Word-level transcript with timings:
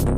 Yo, 0.00 0.08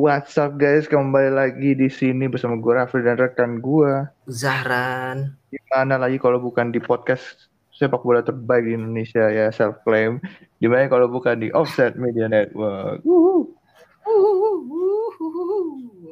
what's 0.00 0.40
up 0.40 0.56
guys? 0.56 0.88
Kembali 0.88 1.28
lagi 1.28 1.76
di 1.76 1.92
sini 1.92 2.32
bersama 2.32 2.56
gue 2.56 2.72
Raffi 2.72 3.04
dan 3.04 3.20
rekan 3.20 3.60
gue. 3.60 4.08
Zahran. 4.24 5.36
Gimana 5.52 6.00
lagi 6.00 6.16
kalau 6.16 6.40
bukan 6.40 6.72
di 6.72 6.80
podcast 6.80 7.52
sepak 7.76 8.00
bola 8.00 8.24
terbaik 8.24 8.64
di 8.64 8.72
Indonesia 8.72 9.28
ya 9.28 9.52
self 9.52 9.84
claim. 9.84 10.16
Gimana 10.64 10.88
kalau 10.88 11.12
bukan 11.12 11.44
di 11.44 11.52
Offset 11.52 12.00
Media 12.00 12.24
Network. 12.24 13.04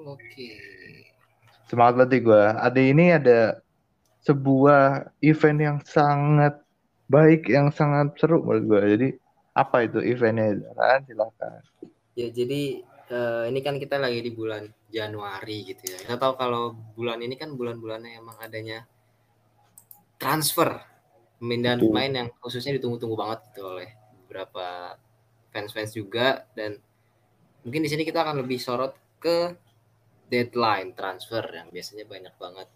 Oke. 0.07 0.48
Semangat 1.66 1.95
banget 1.98 2.23
gue. 2.23 2.45
Ada 2.57 2.80
ini 2.80 3.05
ada 3.11 3.41
sebuah 4.23 5.11
event 5.23 5.59
yang 5.62 5.79
sangat 5.83 6.62
baik, 7.11 7.51
yang 7.51 7.71
sangat 7.74 8.15
seru 8.19 8.43
menurut 8.43 8.65
gue. 8.66 8.83
Jadi 8.98 9.09
apa 9.57 9.87
itu 9.87 9.98
eventnya? 10.02 10.57
Zahran, 10.62 11.01
silakan. 11.07 11.61
Ya 12.16 12.29
jadi 12.33 12.87
uh, 13.12 13.45
ini 13.51 13.61
kan 13.61 13.77
kita 13.77 13.99
lagi 14.01 14.21
di 14.23 14.33
bulan 14.33 14.69
Januari 14.91 15.66
gitu 15.66 15.91
ya. 15.91 15.99
Kita 16.07 16.16
tahu 16.16 16.35
kalau 16.38 16.74
bulan 16.95 17.21
ini 17.21 17.35
kan 17.35 17.55
bulan-bulannya 17.55 18.19
emang 18.19 18.37
adanya 18.41 18.87
transfer 20.16 20.80
pemindahan 21.37 21.77
pemain 21.77 22.09
yang 22.09 22.29
khususnya 22.41 22.77
ditunggu-tunggu 22.80 23.16
banget 23.16 23.45
gitu 23.52 23.69
oleh 23.69 23.93
beberapa 24.24 24.97
fans-fans 25.52 25.93
juga 25.93 26.49
dan 26.57 26.80
mungkin 27.66 27.83
di 27.83 27.91
sini 27.91 28.06
kita 28.06 28.23
akan 28.23 28.47
lebih 28.47 28.62
sorot 28.62 28.95
ke 29.19 29.59
deadline 30.30 30.95
transfer 30.95 31.43
yang 31.51 31.66
biasanya 31.74 32.07
banyak 32.07 32.35
banget. 32.38 32.71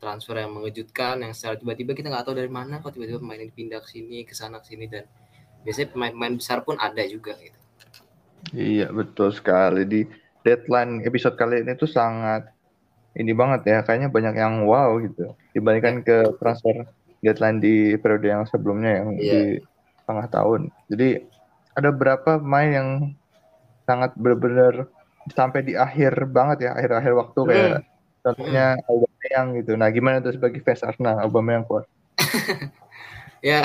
Transfer 0.00 0.34
yang 0.40 0.56
mengejutkan 0.56 1.20
yang 1.20 1.36
secara 1.36 1.60
tiba-tiba 1.60 1.92
kita 1.92 2.08
nggak 2.08 2.26
tahu 2.26 2.34
dari 2.40 2.48
mana 2.48 2.80
kok 2.80 2.96
tiba-tiba 2.96 3.20
pemain 3.20 3.38
ini 3.38 3.52
pindah 3.52 3.84
ke 3.84 3.88
sini 3.92 4.24
ke 4.24 4.32
sana 4.32 4.58
ke 4.58 4.72
sini 4.72 4.88
dan 4.88 5.04
biasanya 5.62 5.94
pemain-pemain 5.94 6.34
besar 6.40 6.64
pun 6.64 6.80
ada 6.80 7.04
juga 7.06 7.36
gitu. 7.38 7.60
Iya 8.56 8.90
betul 8.90 9.30
sekali. 9.30 9.84
Di 9.86 10.00
deadline 10.42 11.06
episode 11.06 11.38
kali 11.38 11.62
ini 11.62 11.78
tuh 11.78 11.86
sangat 11.86 12.50
ini 13.14 13.36
banget 13.36 13.68
ya 13.68 13.78
kayaknya 13.84 14.08
banyak 14.10 14.34
yang 14.34 14.64
wow 14.64 14.96
gitu. 14.98 15.36
Dibandingkan 15.54 16.02
ke 16.02 16.34
transfer 16.40 16.88
deadline 17.22 17.62
di 17.62 17.94
periode 18.00 18.26
yang 18.26 18.42
sebelumnya 18.48 18.90
yang 18.98 19.08
yeah. 19.14 19.22
di 19.22 19.40
tengah 20.08 20.26
tahun. 20.26 20.72
Jadi 20.90 21.22
ada 21.78 21.94
berapa 21.94 22.42
pemain 22.42 22.70
yang 22.74 22.88
sangat 23.92 24.10
benar-benar 24.16 24.88
sampai 25.36 25.60
di 25.60 25.76
akhir 25.76 26.32
banget 26.32 26.66
ya 26.66 26.70
akhir-akhir 26.72 27.12
waktu 27.12 27.40
hmm. 27.44 27.48
kayak 27.52 27.78
contohnya 28.24 28.66
hmm. 28.74 28.88
Aubameyang 28.88 29.48
gitu. 29.60 29.72
Nah 29.76 29.88
gimana 29.92 30.24
tuh 30.24 30.32
sebagai 30.32 30.64
fans 30.64 30.80
Arsenal 30.80 31.20
Aubameyang 31.20 31.68
keluar? 31.68 31.84
ya 33.52 33.60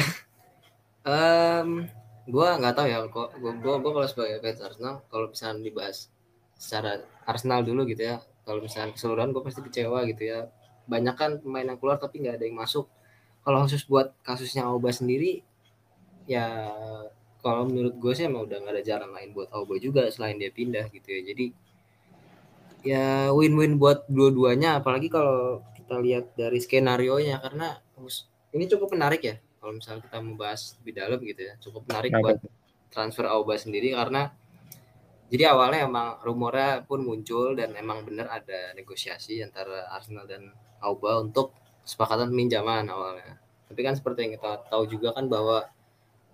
um, 1.08 1.88
gue 2.28 2.48
nggak 2.60 2.76
tahu 2.76 2.88
ya 2.92 2.98
kok 3.08 3.30
gue 3.40 3.52
gue 3.56 3.92
kalau 3.96 4.08
sebagai 4.10 4.44
fans 4.44 4.60
Arsenal 4.60 4.96
kalau 5.08 5.32
misalnya 5.32 5.64
dibahas 5.64 6.12
secara 6.60 7.06
Arsenal 7.24 7.64
dulu 7.64 7.88
gitu 7.88 8.04
ya 8.04 8.20
kalau 8.44 8.60
misalnya 8.60 8.92
keseluruhan 8.98 9.32
gue 9.32 9.44
pasti 9.46 9.62
kecewa 9.64 10.04
gitu 10.10 10.28
ya 10.28 10.52
banyak 10.90 11.16
kan 11.16 11.32
pemain 11.40 11.68
yang 11.68 11.80
keluar 11.80 12.02
tapi 12.02 12.20
nggak 12.20 12.42
ada 12.42 12.46
yang 12.50 12.58
masuk 12.58 12.90
kalau 13.46 13.64
khusus 13.64 13.86
buat 13.88 14.12
kasusnya 14.26 14.68
Auba 14.68 14.92
sendiri 14.92 15.46
ya 16.28 16.74
kalau 17.48 17.64
menurut 17.64 17.96
gue 17.96 18.12
sih 18.12 18.28
emang 18.28 18.44
udah 18.44 18.60
nggak 18.60 18.76
ada 18.76 18.84
jalan 18.84 19.10
lain 19.16 19.32
buat 19.32 19.48
Auba 19.56 19.80
juga 19.80 20.04
selain 20.12 20.36
dia 20.36 20.52
pindah 20.52 20.92
gitu 20.92 21.08
ya. 21.08 21.22
Jadi 21.24 21.46
ya 22.84 23.32
win-win 23.32 23.80
buat 23.80 24.04
dua-duanya. 24.12 24.84
Apalagi 24.84 25.08
kalau 25.08 25.64
kita 25.80 25.96
lihat 26.04 26.36
dari 26.36 26.60
skenario 26.60 27.16
nya 27.24 27.40
karena 27.40 27.80
ini 28.52 28.68
cukup 28.68 28.92
menarik 28.92 29.22
ya. 29.24 29.36
Kalau 29.64 29.72
misalnya 29.72 30.04
kita 30.04 30.20
membahas 30.20 30.76
lebih 30.84 30.94
dalam 31.00 31.20
gitu 31.24 31.42
ya. 31.48 31.54
Cukup 31.64 31.88
menarik 31.88 32.12
Apa? 32.12 32.22
buat 32.22 32.38
transfer 32.92 33.26
Auba 33.32 33.56
sendiri. 33.56 33.96
Karena 33.96 34.28
jadi 35.32 35.56
awalnya 35.56 35.88
emang 35.88 36.20
rumornya 36.24 36.84
pun 36.84 37.04
muncul 37.04 37.56
dan 37.56 37.76
emang 37.80 38.04
benar 38.04 38.28
ada 38.32 38.76
negosiasi 38.76 39.40
antara 39.40 39.88
Arsenal 39.96 40.28
dan 40.28 40.52
Auba 40.84 41.24
untuk 41.24 41.56
kesepakatan 41.88 42.32
pinjaman 42.36 42.88
awalnya. 42.92 43.40
Tapi 43.68 43.80
kan 43.84 43.96
seperti 43.96 44.28
yang 44.28 44.34
kita 44.40 44.68
tahu 44.72 44.88
juga 44.88 45.12
kan 45.12 45.28
bahwa 45.28 45.68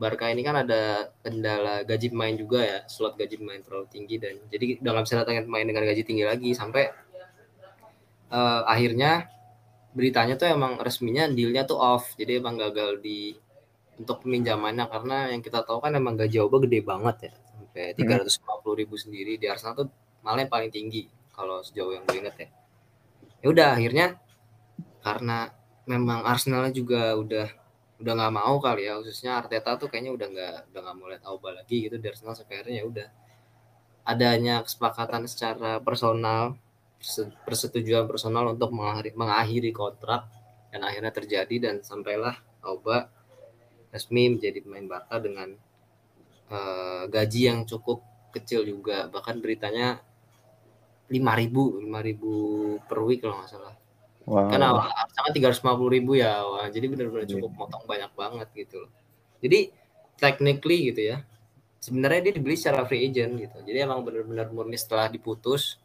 Barca 0.04 0.28
ini 0.28 0.44
kan 0.44 0.60
ada 0.68 1.08
kendala 1.24 1.88
gaji 1.88 2.12
pemain 2.12 2.36
juga 2.36 2.60
ya, 2.60 2.80
slot 2.92 3.16
gaji 3.16 3.40
pemain 3.40 3.64
terlalu 3.64 3.88
tinggi 3.88 4.20
dan 4.20 4.36
jadi 4.52 4.84
nggak 4.84 5.04
bisa 5.08 5.24
datangin 5.24 5.48
pemain 5.48 5.64
dengan 5.64 5.84
gaji 5.88 6.04
tinggi 6.04 6.28
lagi 6.28 6.52
sampai 6.52 6.92
uh, 8.28 8.68
akhirnya 8.68 9.32
beritanya 9.94 10.36
tuh 10.36 10.50
emang 10.50 10.82
resminya 10.82 11.30
dealnya 11.30 11.64
tuh 11.64 11.78
off 11.78 12.18
jadi 12.18 12.42
emang 12.42 12.58
gagal 12.58 13.00
di 13.00 13.38
untuk 13.94 14.26
peminjamannya 14.26 14.90
karena 14.90 15.18
yang 15.30 15.46
kita 15.46 15.62
tahu 15.62 15.78
kan 15.78 15.94
emang 15.94 16.18
gaji 16.18 16.42
Oba 16.42 16.58
gede 16.66 16.82
banget 16.82 17.30
ya 17.30 17.34
sampai 17.54 17.94
hmm. 17.94 17.98
tiga 18.02 18.14
ratus 18.20 18.42
lima 18.42 18.56
puluh 18.66 18.76
ribu 18.82 18.96
sendiri 18.98 19.38
di 19.38 19.46
Arsenal 19.46 19.78
tuh 19.78 19.88
malah 20.26 20.42
yang 20.42 20.52
paling 20.52 20.74
tinggi 20.74 21.06
kalau 21.30 21.62
sejauh 21.62 21.94
yang 21.94 22.04
gue 22.10 22.18
inget 22.26 22.36
ya 22.42 22.50
ya 23.46 23.48
udah 23.54 23.68
akhirnya 23.78 24.06
karena 25.06 25.54
memang 25.86 26.26
Arsenalnya 26.26 26.74
juga 26.74 27.14
udah 27.14 27.48
udah 28.04 28.14
nggak 28.20 28.34
mau 28.36 28.60
kali 28.60 28.92
ya 28.92 29.00
khususnya 29.00 29.40
Arteta 29.40 29.80
tuh 29.80 29.88
kayaknya 29.88 30.12
udah 30.12 30.28
nggak 30.28 30.56
udah 30.76 30.82
nggak 30.84 30.96
mau 31.00 31.08
lihat 31.08 31.24
Auba 31.24 31.56
lagi 31.56 31.88
gitu 31.88 31.96
di 31.96 32.08
Arsenal 32.12 32.36
akhirnya 32.36 32.76
ya 32.76 32.86
udah. 32.86 33.08
Adanya 34.04 34.56
kesepakatan 34.68 35.24
secara 35.32 35.80
personal 35.80 36.60
persetujuan 37.48 38.08
personal 38.08 38.52
untuk 38.52 38.72
mengakhiri, 38.76 39.16
mengakhiri 39.16 39.72
kontrak 39.72 40.28
dan 40.72 40.84
akhirnya 40.84 41.12
terjadi 41.16 41.56
dan 41.64 41.76
sampailah 41.80 42.36
Auba 42.60 43.08
resmi 43.96 44.36
menjadi 44.36 44.60
pemain 44.60 44.88
Barca 45.00 45.16
dengan 45.24 45.56
uh, 46.52 47.08
gaji 47.08 47.42
yang 47.48 47.64
cukup 47.64 48.04
kecil 48.36 48.68
juga. 48.68 49.08
Bahkan 49.08 49.40
beritanya 49.40 50.04
5000 51.08 51.88
5000 51.88 52.88
per 52.88 53.00
week 53.08 53.24
kalau 53.24 53.40
nggak 53.40 53.52
salah 53.52 53.73
wow. 54.26 54.50
kan 54.50 54.62
awal 54.62 54.88
sama 55.12 55.30
350 55.32 55.96
ribu 55.96 56.12
ya 56.20 56.44
wah, 56.44 56.68
jadi 56.68 56.86
benar-benar 56.88 57.28
cukup 57.28 57.52
yeah. 57.52 57.60
motong 57.60 57.84
banyak 57.88 58.12
banget 58.16 58.48
gitu 58.56 58.76
loh 58.88 58.92
jadi 59.44 59.72
technically 60.20 60.94
gitu 60.94 61.02
ya 61.16 61.18
sebenarnya 61.84 62.32
dia 62.32 62.34
dibeli 62.40 62.56
secara 62.56 62.88
free 62.88 63.08
agent 63.08 63.36
gitu 63.38 63.58
jadi 63.68 63.88
emang 63.88 64.02
benar-benar 64.08 64.48
murni 64.52 64.80
setelah 64.80 65.12
diputus 65.12 65.84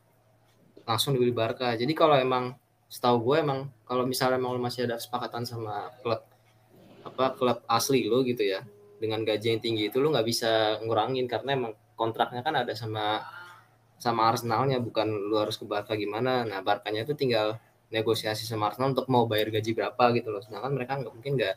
langsung 0.88 1.12
dibeli 1.12 1.37
Barca. 1.37 1.76
Jadi 1.76 1.93
kalau 1.93 2.16
emang 2.16 2.56
setahu 2.88 3.21
gue 3.21 3.44
emang 3.44 3.69
kalau 3.84 4.09
misalnya 4.09 4.41
emang 4.41 4.56
masih 4.56 4.88
ada 4.88 4.97
kesepakatan 4.97 5.44
sama 5.44 5.93
klub 6.00 6.25
apa 7.05 7.37
klub 7.37 7.60
asli 7.69 8.09
lo 8.09 8.25
gitu 8.25 8.41
ya 8.41 8.65
dengan 8.97 9.20
gaji 9.20 9.53
yang 9.53 9.60
tinggi 9.60 9.93
itu 9.93 10.00
lo 10.00 10.09
nggak 10.09 10.25
bisa 10.25 10.81
ngurangin 10.81 11.28
karena 11.28 11.53
emang 11.53 11.72
kontraknya 11.93 12.41
kan 12.41 12.56
ada 12.56 12.72
sama 12.72 13.20
sama 14.00 14.32
Arsenalnya 14.32 14.81
bukan 14.81 15.05
lu 15.28 15.37
harus 15.37 15.60
ke 15.60 15.69
Barca 15.69 15.93
gimana. 15.93 16.49
Nah 16.49 16.65
Barkanya 16.65 17.05
itu 17.05 17.12
tinggal 17.12 17.60
negosiasi 17.88 18.44
sama 18.44 18.69
Arsenal 18.69 18.93
untuk 18.93 19.09
mau 19.09 19.25
bayar 19.25 19.49
gaji 19.49 19.72
berapa 19.72 20.04
gitu 20.16 20.28
loh. 20.28 20.44
Sedangkan 20.44 20.72
mereka 20.76 21.00
nggak 21.00 21.12
mungkin 21.12 21.32
nggak 21.41 21.56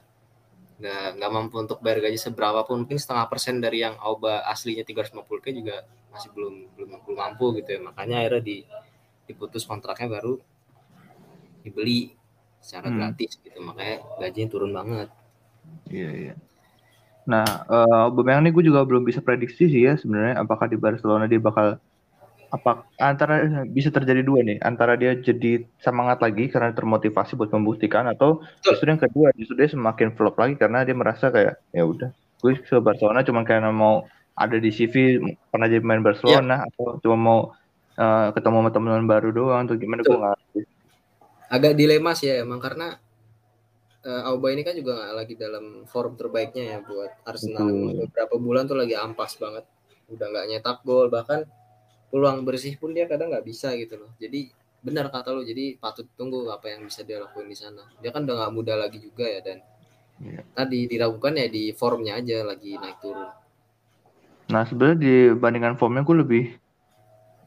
nggak 0.81 1.07
nggak 1.21 1.31
mampu 1.31 1.55
untuk 1.61 1.77
bayar 1.83 2.09
gaji 2.09 2.17
seberapa 2.17 2.65
pun 2.65 2.87
mungkin 2.87 2.97
setengah 2.97 3.29
persen 3.29 3.61
dari 3.61 3.85
yang 3.85 3.99
Auba 4.01 4.41
aslinya 4.49 4.81
350 4.81 5.21
k 5.43 5.45
juga 5.53 5.85
masih 6.09 6.33
belum 6.33 6.55
belum 6.73 6.89
belum 7.05 7.17
mampu 7.19 7.45
gitu 7.61 7.69
ya. 7.77 7.79
Makanya 7.83 8.15
akhirnya 8.25 8.41
di 8.41 8.57
diputus 9.29 9.63
kontraknya 9.67 10.19
baru 10.19 10.39
dibeli 11.61 12.15
secara 12.63 12.89
hmm. 12.89 12.97
gratis 12.97 13.31
gitu. 13.43 13.59
Makanya 13.61 13.95
gajinya 14.17 14.49
turun 14.49 14.71
banget. 14.71 15.09
Iya 15.91 16.11
iya. 16.15 16.35
Nah 17.27 17.45
uh, 17.69 18.07
Aubameyang 18.09 18.47
ini 18.47 18.55
gue 18.55 18.63
juga 18.65 18.81
belum 18.87 19.05
bisa 19.05 19.21
prediksi 19.21 19.69
sih 19.69 19.83
ya 19.85 19.93
sebenarnya 19.99 20.41
apakah 20.41 20.65
di 20.65 20.79
Barcelona 20.79 21.29
dia 21.29 21.37
bakal 21.37 21.77
apa 22.51 22.83
antara 22.99 23.63
bisa 23.63 23.87
terjadi 23.87 24.27
dua 24.27 24.43
nih 24.43 24.59
antara 24.59 24.99
dia 24.99 25.15
jadi 25.15 25.63
semangat 25.79 26.19
lagi 26.19 26.51
karena 26.51 26.75
termotivasi 26.75 27.39
buat 27.39 27.47
membuktikan 27.55 28.11
atau 28.11 28.43
justru 28.59 28.91
yang 28.91 28.99
kedua 28.99 29.31
justru 29.39 29.55
dia 29.55 29.71
semakin 29.71 30.11
flop 30.19 30.35
lagi 30.35 30.59
karena 30.59 30.83
dia 30.83 30.91
merasa 30.91 31.31
kayak 31.31 31.63
ya 31.71 31.87
udah 31.87 32.11
gue 32.43 32.53
ke 32.59 32.75
Barcelona 32.83 33.23
cuma 33.23 33.47
karena 33.47 33.71
mau 33.71 34.03
ada 34.35 34.57
di 34.59 34.67
CV 34.67 35.21
pernah 35.47 35.71
jadi 35.71 35.79
main 35.79 36.03
Barcelona 36.03 36.65
yeah. 36.65 36.67
atau 36.67 36.99
cuma 36.99 37.15
mau 37.15 37.39
uh, 37.95 38.27
ketemu 38.33 38.57
sama 38.65 38.69
teman 38.73 39.05
baru 39.07 39.29
doang 39.31 39.63
atau 39.69 39.75
gimana 39.77 40.01
gue 40.01 40.17
ngerti. 40.17 40.61
Agak 41.51 41.73
dilema 41.75 42.11
sih 42.15 42.31
ya 42.31 42.43
emang 42.47 42.63
karena 42.63 42.97
uh, 44.07 44.29
Auba 44.31 44.55
ini 44.55 44.63
kan 44.63 44.73
juga 44.73 44.97
gak 44.97 45.13
lagi 45.13 45.33
dalam 45.35 45.85
form 45.85 46.15
terbaiknya 46.15 46.63
ya 46.63 46.77
buat 46.81 47.11
Arsenal. 47.27 47.67
Beberapa 48.07 48.35
bulan 48.39 48.65
tuh 48.65 48.79
lagi 48.79 48.95
ampas 48.97 49.35
banget. 49.37 49.67
Udah 50.11 50.27
nggak 50.27 50.47
nyetak 50.47 50.77
gol 50.83 51.07
bahkan 51.07 51.47
peluang 52.11 52.43
bersih 52.43 52.75
pun 52.75 52.91
dia 52.91 53.07
kadang 53.07 53.31
nggak 53.31 53.47
bisa 53.47 53.71
gitu 53.79 53.97
loh 53.97 54.11
jadi 54.19 54.51
benar 54.81 55.09
kata 55.09 55.31
lo 55.31 55.41
jadi 55.45 55.77
patut 55.77 56.09
tunggu 56.17 56.49
apa 56.51 56.73
yang 56.73 56.85
bisa 56.85 57.05
dia 57.07 57.21
lakuin 57.21 57.47
di 57.47 57.57
sana 57.57 57.87
dia 58.03 58.11
kan 58.11 58.27
udah 58.27 58.35
nggak 58.45 58.53
muda 58.53 58.73
lagi 58.75 58.99
juga 58.99 59.25
ya 59.29 59.39
dan 59.39 59.63
yeah. 60.19 60.43
tadi 60.53 60.89
diragukan 60.89 61.37
ya 61.37 61.47
di 61.47 61.71
formnya 61.71 62.19
aja 62.19 62.43
lagi 62.43 62.75
naik 62.75 62.97
turun 62.99 63.29
nah 64.51 64.67
sebenarnya 64.67 64.97
dibandingkan 64.99 65.79
formnya 65.79 66.03
gue 66.03 66.17
lebih 66.19 66.43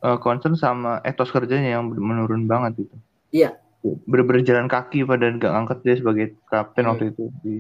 uh, 0.05 0.19
concern 0.21 0.55
sama 0.55 1.01
etos 1.01 1.33
kerjanya 1.33 1.81
yang 1.81 1.89
menurun 1.89 2.45
banget 2.45 2.85
itu. 2.85 2.97
Iya. 3.33 3.57
Bener-bener 4.05 4.45
jalan 4.45 4.69
kaki 4.69 5.09
pada 5.09 5.33
nggak 5.33 5.53
ngangkat 5.53 5.79
dia 5.81 5.95
sebagai 5.97 6.27
kapten 6.49 6.85
hmm. 6.85 6.91
waktu 6.93 7.05
itu 7.17 7.25
di 7.41 7.55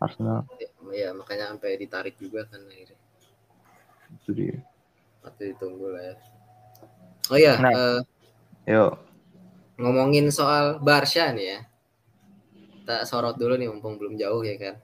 Arsenal. 0.00 0.44
Iya, 0.90 1.16
makanya 1.16 1.56
sampai 1.56 1.80
ditarik 1.80 2.16
juga 2.20 2.44
kan 2.48 2.60
akhirnya. 2.68 2.98
Itu 4.20 4.30
dia. 4.36 4.58
Waktu 5.20 5.52
ditunggu 5.52 5.86
lah 5.92 6.02
ya. 6.02 6.14
Oh 7.30 7.38
iya, 7.38 7.54
nah, 7.62 7.72
uh, 7.72 8.00
yuk. 8.66 8.92
Ngomongin 9.78 10.28
soal 10.34 10.82
Barca 10.82 11.30
nih 11.30 11.46
ya. 11.46 11.58
Kita 12.80 12.96
sorot 13.06 13.38
dulu 13.38 13.54
nih 13.54 13.70
mumpung 13.70 13.96
belum 14.00 14.18
jauh 14.18 14.42
ya 14.42 14.56
kan. 14.58 14.74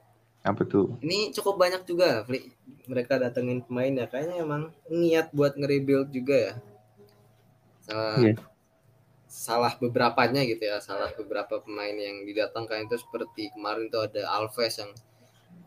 Apa 0.47 0.63
tuh? 0.63 0.95
Ini 1.03 1.35
cukup 1.35 1.59
banyak 1.59 1.83
juga, 1.83 2.23
Fli. 2.23 2.47
Mereka 2.87 3.19
datengin 3.19 3.59
pemain 3.67 3.91
ya. 3.91 4.07
Kayaknya 4.07 4.35
emang 4.47 4.71
niat 4.87 5.35
buat 5.35 5.59
nge-rebuild 5.59 6.07
juga 6.15 6.35
ya. 6.39 6.53
Salah, 7.83 8.17
yeah. 8.23 8.39
salah 9.27 9.73
beberapanya 9.75 10.47
gitu 10.47 10.63
ya. 10.63 10.79
Salah 10.79 11.11
beberapa 11.11 11.59
pemain 11.59 11.91
yang 11.91 12.23
didatangkan 12.23 12.87
itu 12.87 12.95
seperti 12.95 13.51
kemarin 13.51 13.91
tuh 13.91 14.07
ada 14.07 14.23
Alves 14.39 14.79
yang 14.79 14.95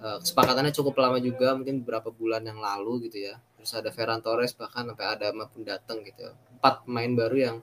kesepakatannya 0.00 0.72
cukup 0.72 0.96
lama 0.98 1.20
juga. 1.20 1.52
Mungkin 1.52 1.84
beberapa 1.84 2.08
bulan 2.08 2.42
yang 2.42 2.58
lalu 2.58 3.06
gitu 3.08 3.30
ya. 3.30 3.36
Terus 3.60 3.72
ada 3.76 3.92
Ferran 3.92 4.24
Torres 4.24 4.56
bahkan 4.56 4.88
sampai 4.88 5.06
ada 5.06 5.30
pun 5.46 5.62
datang 5.62 6.00
gitu 6.02 6.28
ya. 6.28 6.32
Empat 6.58 6.88
pemain 6.88 7.12
baru 7.12 7.36
yang 7.36 7.56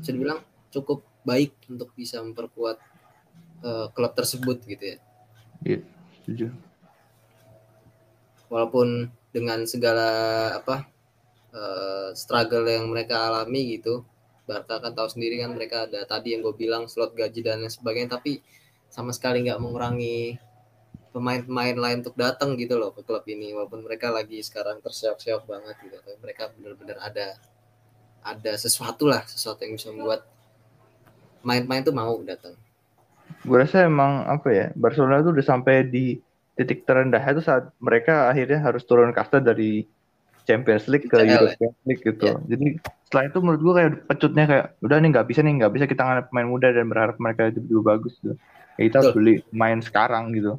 bisa 0.00 0.10
dibilang 0.10 0.40
cukup 0.72 1.04
baik 1.22 1.54
untuk 1.68 1.92
bisa 1.92 2.24
memperkuat 2.24 2.76
uh, 3.62 3.86
klub 3.92 4.12
tersebut 4.16 4.64
gitu 4.64 4.84
ya. 4.96 4.98
Yeah 5.62 5.82
setuju 6.28 6.52
walaupun 8.52 9.08
dengan 9.32 9.64
segala 9.64 10.08
apa 10.60 10.84
uh, 11.56 12.12
struggle 12.12 12.68
yang 12.68 12.92
mereka 12.92 13.32
alami 13.32 13.80
gitu 13.80 14.04
Barca 14.44 14.76
kan 14.76 14.92
tahu 14.92 15.08
sendiri 15.08 15.40
kan 15.40 15.56
mereka 15.56 15.88
ada 15.88 16.04
tadi 16.04 16.36
yang 16.36 16.44
gue 16.44 16.52
bilang 16.52 16.84
slot 16.84 17.16
gaji 17.16 17.40
dan 17.40 17.64
lain 17.64 17.72
sebagainya 17.72 18.20
tapi 18.20 18.44
sama 18.92 19.16
sekali 19.16 19.48
nggak 19.48 19.56
mengurangi 19.56 20.36
pemain-pemain 21.18 21.74
lain 21.74 21.96
untuk 22.06 22.14
datang 22.14 22.54
gitu 22.54 22.78
loh 22.78 22.94
ke 22.94 23.02
klub 23.02 23.26
ini 23.26 23.50
walaupun 23.50 23.82
mereka 23.82 24.14
lagi 24.14 24.38
sekarang 24.38 24.78
terseok-seok 24.78 25.42
banget 25.44 25.76
gitu 25.82 25.96
tapi 25.98 26.18
mereka 26.22 26.54
benar-benar 26.54 26.98
ada 27.02 27.34
ada 28.22 28.52
sesuatu 28.54 29.10
lah 29.10 29.26
sesuatu 29.26 29.66
yang 29.66 29.74
bisa 29.74 29.90
membuat 29.90 30.22
main-main 31.42 31.82
tuh 31.82 31.94
mau 31.94 32.14
datang 32.22 32.54
gue 33.42 33.58
rasa 33.58 33.84
emang 33.84 34.24
apa 34.30 34.48
ya 34.54 34.66
Barcelona 34.78 35.20
tuh 35.20 35.34
udah 35.34 35.46
sampai 35.46 35.84
di 35.84 36.16
titik 36.58 36.86
terendah 36.86 37.22
itu 37.22 37.42
saat 37.42 37.70
mereka 37.78 38.30
akhirnya 38.30 38.58
harus 38.58 38.82
turun 38.82 39.14
kasta 39.14 39.38
dari 39.38 39.86
Champions 40.48 40.88
League 40.88 41.06
ke 41.06 41.16
ya? 41.20 41.36
European 41.36 41.72
League 41.84 42.02
gitu. 42.02 42.24
Yeah. 42.24 42.40
Jadi 42.48 42.66
setelah 43.04 43.24
itu 43.28 43.38
menurut 43.44 43.60
gue 43.60 43.74
kayak 43.76 43.92
pecutnya 44.08 44.44
kayak 44.48 44.66
udah 44.80 44.96
nih 44.96 45.10
nggak 45.12 45.26
bisa 45.28 45.40
nih 45.44 45.54
nggak 45.60 45.72
bisa 45.76 45.84
kita 45.84 46.02
nganggap 46.02 46.26
pemain 46.32 46.48
muda 46.48 46.68
dan 46.72 46.86
berharap 46.88 47.16
mereka 47.20 47.52
itu 47.52 47.60
bagus 47.84 48.16
gitu. 48.24 48.34
Ya, 48.80 48.82
kita 48.88 48.96
harus 49.04 49.12
beli 49.12 49.34
pemain 49.52 49.78
sekarang 49.84 50.32
gitu. 50.32 50.56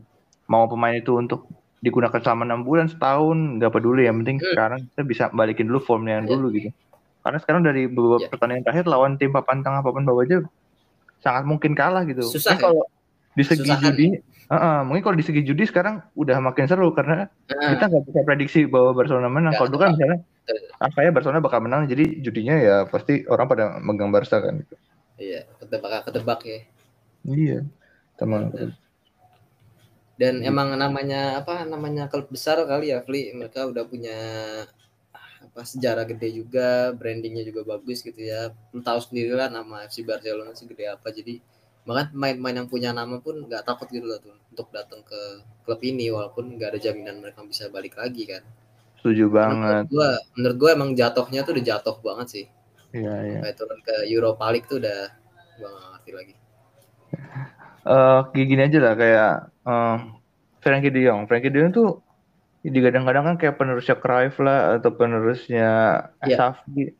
Mau 0.49 0.65
pemain 0.65 0.97
itu 0.97 1.13
untuk 1.15 1.45
digunakan 1.79 2.19
selama 2.19 2.43
enam 2.43 2.67
bulan 2.67 2.91
setahun 2.91 3.61
nggak 3.61 3.71
peduli 3.71 4.03
yang 4.03 4.19
penting 4.23 4.43
hmm. 4.43 4.51
sekarang 4.51 4.79
kita 4.91 5.01
bisa 5.07 5.23
balikin 5.31 5.71
dulu 5.71 5.79
formnya 5.79 6.19
yang 6.19 6.27
yeah. 6.27 6.33
dulu 6.35 6.47
gitu. 6.51 6.69
Karena 7.23 7.37
sekarang 7.39 7.61
dari 7.63 7.87
beberapa 7.87 8.25
yeah. 8.25 8.31
pertandingan 8.31 8.63
terakhir 8.67 8.85
lawan 8.89 9.15
tim 9.15 9.31
papan 9.31 9.63
tengah 9.63 9.79
papan 9.79 10.03
bawah 10.03 10.23
aja 10.27 10.43
sangat 11.23 11.43
mungkin 11.47 11.71
kalah 11.75 12.03
gitu. 12.07 12.23
Susah. 12.23 12.55
ya? 12.55 12.59
kalau 12.59 12.83
di 13.35 13.43
segi 13.45 13.67
Susah 13.67 13.79
judi, 13.79 14.19
uh, 14.49 14.55
uh, 14.55 14.77
mungkin 14.83 15.01
kalau 15.03 15.15
di 15.15 15.23
segi 15.23 15.41
judi 15.45 15.63
sekarang 15.67 16.03
udah 16.15 16.37
makin 16.43 16.67
seru 16.67 16.91
karena 16.91 17.27
uh. 17.51 17.69
kita 17.75 17.85
nggak 17.87 18.03
bisa 18.11 18.19
prediksi 18.27 18.59
bahwa 18.67 18.91
Barcelona 18.95 19.29
menang. 19.31 19.53
Kalau 19.55 19.69
dulu 19.71 19.79
kan 19.87 19.95
misalnya 19.95 20.19
apa 20.81 20.99
ya 21.05 21.11
Barcelona 21.13 21.39
bakal 21.43 21.59
menang, 21.61 21.85
jadi 21.85 22.19
judinya 22.25 22.55
ya 22.57 22.75
pasti 22.89 23.23
orang 23.29 23.45
pada 23.45 23.77
megang 23.79 24.09
Barca 24.09 24.41
kan 24.41 24.59
gitu. 24.59 24.75
Iya, 25.19 25.43
ketebak 25.59 26.07
ketebak 26.07 26.39
ya. 26.47 26.59
Iya, 27.27 27.59
teman. 28.15 28.55
Dan 30.19 30.43
hmm. 30.43 30.49
emang 30.51 30.75
namanya 30.75 31.39
apa 31.39 31.63
namanya 31.63 32.11
klub 32.11 32.27
besar 32.27 32.59
kali 32.67 32.91
ya, 32.91 32.99
Fli. 32.99 33.31
Mereka 33.31 33.71
udah 33.71 33.87
punya 33.87 34.19
apa 35.39 35.63
sejarah 35.63 36.03
gede 36.03 36.43
juga, 36.43 36.91
brandingnya 36.91 37.47
juga 37.47 37.63
bagus 37.63 38.03
gitu 38.03 38.19
ya. 38.19 38.51
Lu 38.75 38.83
tahu 38.83 38.99
sendiri 38.99 39.31
lah 39.31 39.47
nama 39.47 39.87
FC 39.87 40.03
Barcelona 40.03 40.51
segede 40.51 40.91
apa. 40.91 41.07
Jadi 41.15 41.39
bahkan 41.87 42.11
pemain-pemain 42.11 42.55
yang 42.59 42.67
punya 42.67 42.91
nama 42.91 43.17
pun 43.23 43.47
nggak 43.47 43.63
takut 43.63 43.87
gitu 43.89 44.03
loh 44.05 44.19
tuh 44.19 44.35
untuk 44.35 44.67
datang 44.75 44.99
ke 45.01 45.41
klub 45.63 45.79
ini 45.81 46.11
walaupun 46.11 46.59
nggak 46.59 46.75
ada 46.75 46.79
jaminan 46.83 47.23
mereka 47.23 47.39
bisa 47.47 47.71
balik 47.71 47.95
lagi 47.95 48.27
kan. 48.27 48.43
Setuju 48.99 49.31
banget. 49.31 49.87
Menurut 49.87 49.87
gue, 49.87 50.09
menurut 50.35 50.57
gue 50.59 50.69
emang 50.75 50.89
jatuhnya 50.91 51.47
tuh 51.47 51.55
udah 51.55 51.65
jatuh 51.65 51.95
banget 52.03 52.27
sih. 52.27 52.45
Iya 52.91 53.15
iya. 53.23 53.39
Kayak 53.47 53.55
turun 53.55 53.79
ke 53.79 53.95
Europa 54.11 54.45
League 54.51 54.67
tuh 54.67 54.83
udah 54.83 54.99
gak 55.55 55.71
ngerti 55.95 56.11
lagi. 56.11 56.33
Uh, 57.87 58.27
kayak 58.35 58.47
gini 58.47 58.61
aja 58.67 58.79
lah 58.83 58.93
kayak 58.99 59.31
uh, 59.63 59.97
Frankie 60.59 60.91
De 60.91 61.01
Jong. 61.07 61.25
Frankie 61.25 61.51
De 61.51 61.59
Jong 61.63 61.71
tuh 61.71 61.89
di 62.59 62.79
kadang-kadang 62.83 63.23
kan 63.23 63.35
kayak 63.39 63.55
penerusnya 63.55 63.95
Cruyff 63.95 64.35
lah 64.43 64.77
atau 64.77 64.91
penerusnya 64.91 65.67
yeah. 66.27 66.37
Safi. 66.37 66.91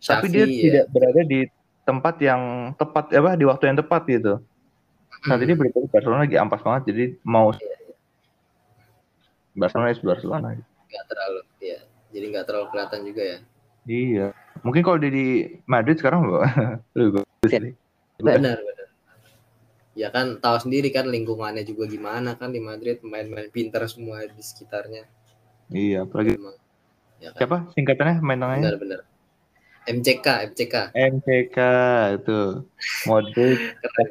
Tapi 0.00 0.26
dia 0.32 0.44
ya. 0.44 0.48
tidak 0.48 0.84
berada 0.92 1.22
di 1.24 1.44
tempat 1.84 2.16
yang 2.20 2.72
tepat 2.80 3.12
apa 3.12 3.36
di 3.36 3.44
waktu 3.44 3.64
yang 3.68 3.78
tepat 3.80 4.02
gitu. 4.08 4.40
Saat 5.24 5.40
ini 5.44 5.56
berita 5.56 5.80
Barcelona 5.88 6.28
lagi 6.28 6.36
ampas 6.36 6.60
banget 6.60 6.82
jadi 6.92 7.04
mau 7.24 7.52
Barcelona 9.56 9.92
is 9.92 10.00
Barcelona. 10.00 10.56
Gak 10.90 11.04
terlalu 11.08 11.40
ya. 11.62 11.78
Jadi 12.14 12.24
nggak 12.30 12.46
terlalu 12.46 12.66
kelihatan 12.74 13.00
juga 13.06 13.22
ya. 13.22 13.38
Iya. 13.84 14.26
Mungkin 14.64 14.82
kalau 14.82 14.98
dia 15.00 15.12
di 15.12 15.60
Madrid 15.68 16.00
sekarang 16.00 16.24
bagus 16.26 17.24
sih. 17.52 17.76
Benar, 18.20 18.40
benar. 18.40 18.73
Ya 19.94 20.10
kan 20.10 20.42
tahu 20.42 20.68
sendiri 20.68 20.90
kan 20.90 21.06
lingkungannya 21.06 21.62
juga 21.62 21.86
gimana 21.86 22.34
kan 22.34 22.50
di 22.50 22.58
Madrid 22.58 22.98
main-main 23.06 23.46
pintar 23.54 23.86
semua 23.86 24.26
di 24.26 24.42
sekitarnya. 24.42 25.06
Iya, 25.70 26.02
apalagi 26.04 26.34
Ya 27.22 27.30
kan? 27.30 27.38
Siapa 27.40 27.56
singkatannya 27.72 28.14
main 28.20 28.38
tengahnya? 28.42 28.62
Benar, 28.68 28.78
benar. 28.82 29.00
MCK, 29.84 30.26
MCK. 30.52 30.74
MCK 30.96 31.58
itu 32.20 32.38
Modric, 33.06 33.60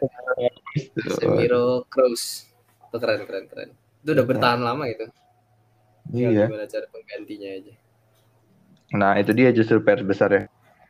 Semiro 1.20 1.84
Kroos. 1.90 2.48
Itu 2.90 2.98
keren, 3.02 3.26
keren, 3.26 3.46
keren. 3.50 3.70
Itu 4.06 4.10
udah 4.14 4.26
bertahan 4.26 4.62
lama 4.62 4.86
itu. 4.86 5.06
Iya. 6.14 6.46
Gimana 6.46 6.66
cara 6.70 6.86
penggantinya 6.94 7.50
aja. 7.58 7.74
Nah, 8.94 9.12
itu 9.18 9.32
dia 9.34 9.50
justru 9.50 9.82
PR 9.82 10.06
besar 10.06 10.30
ya. 10.30 10.44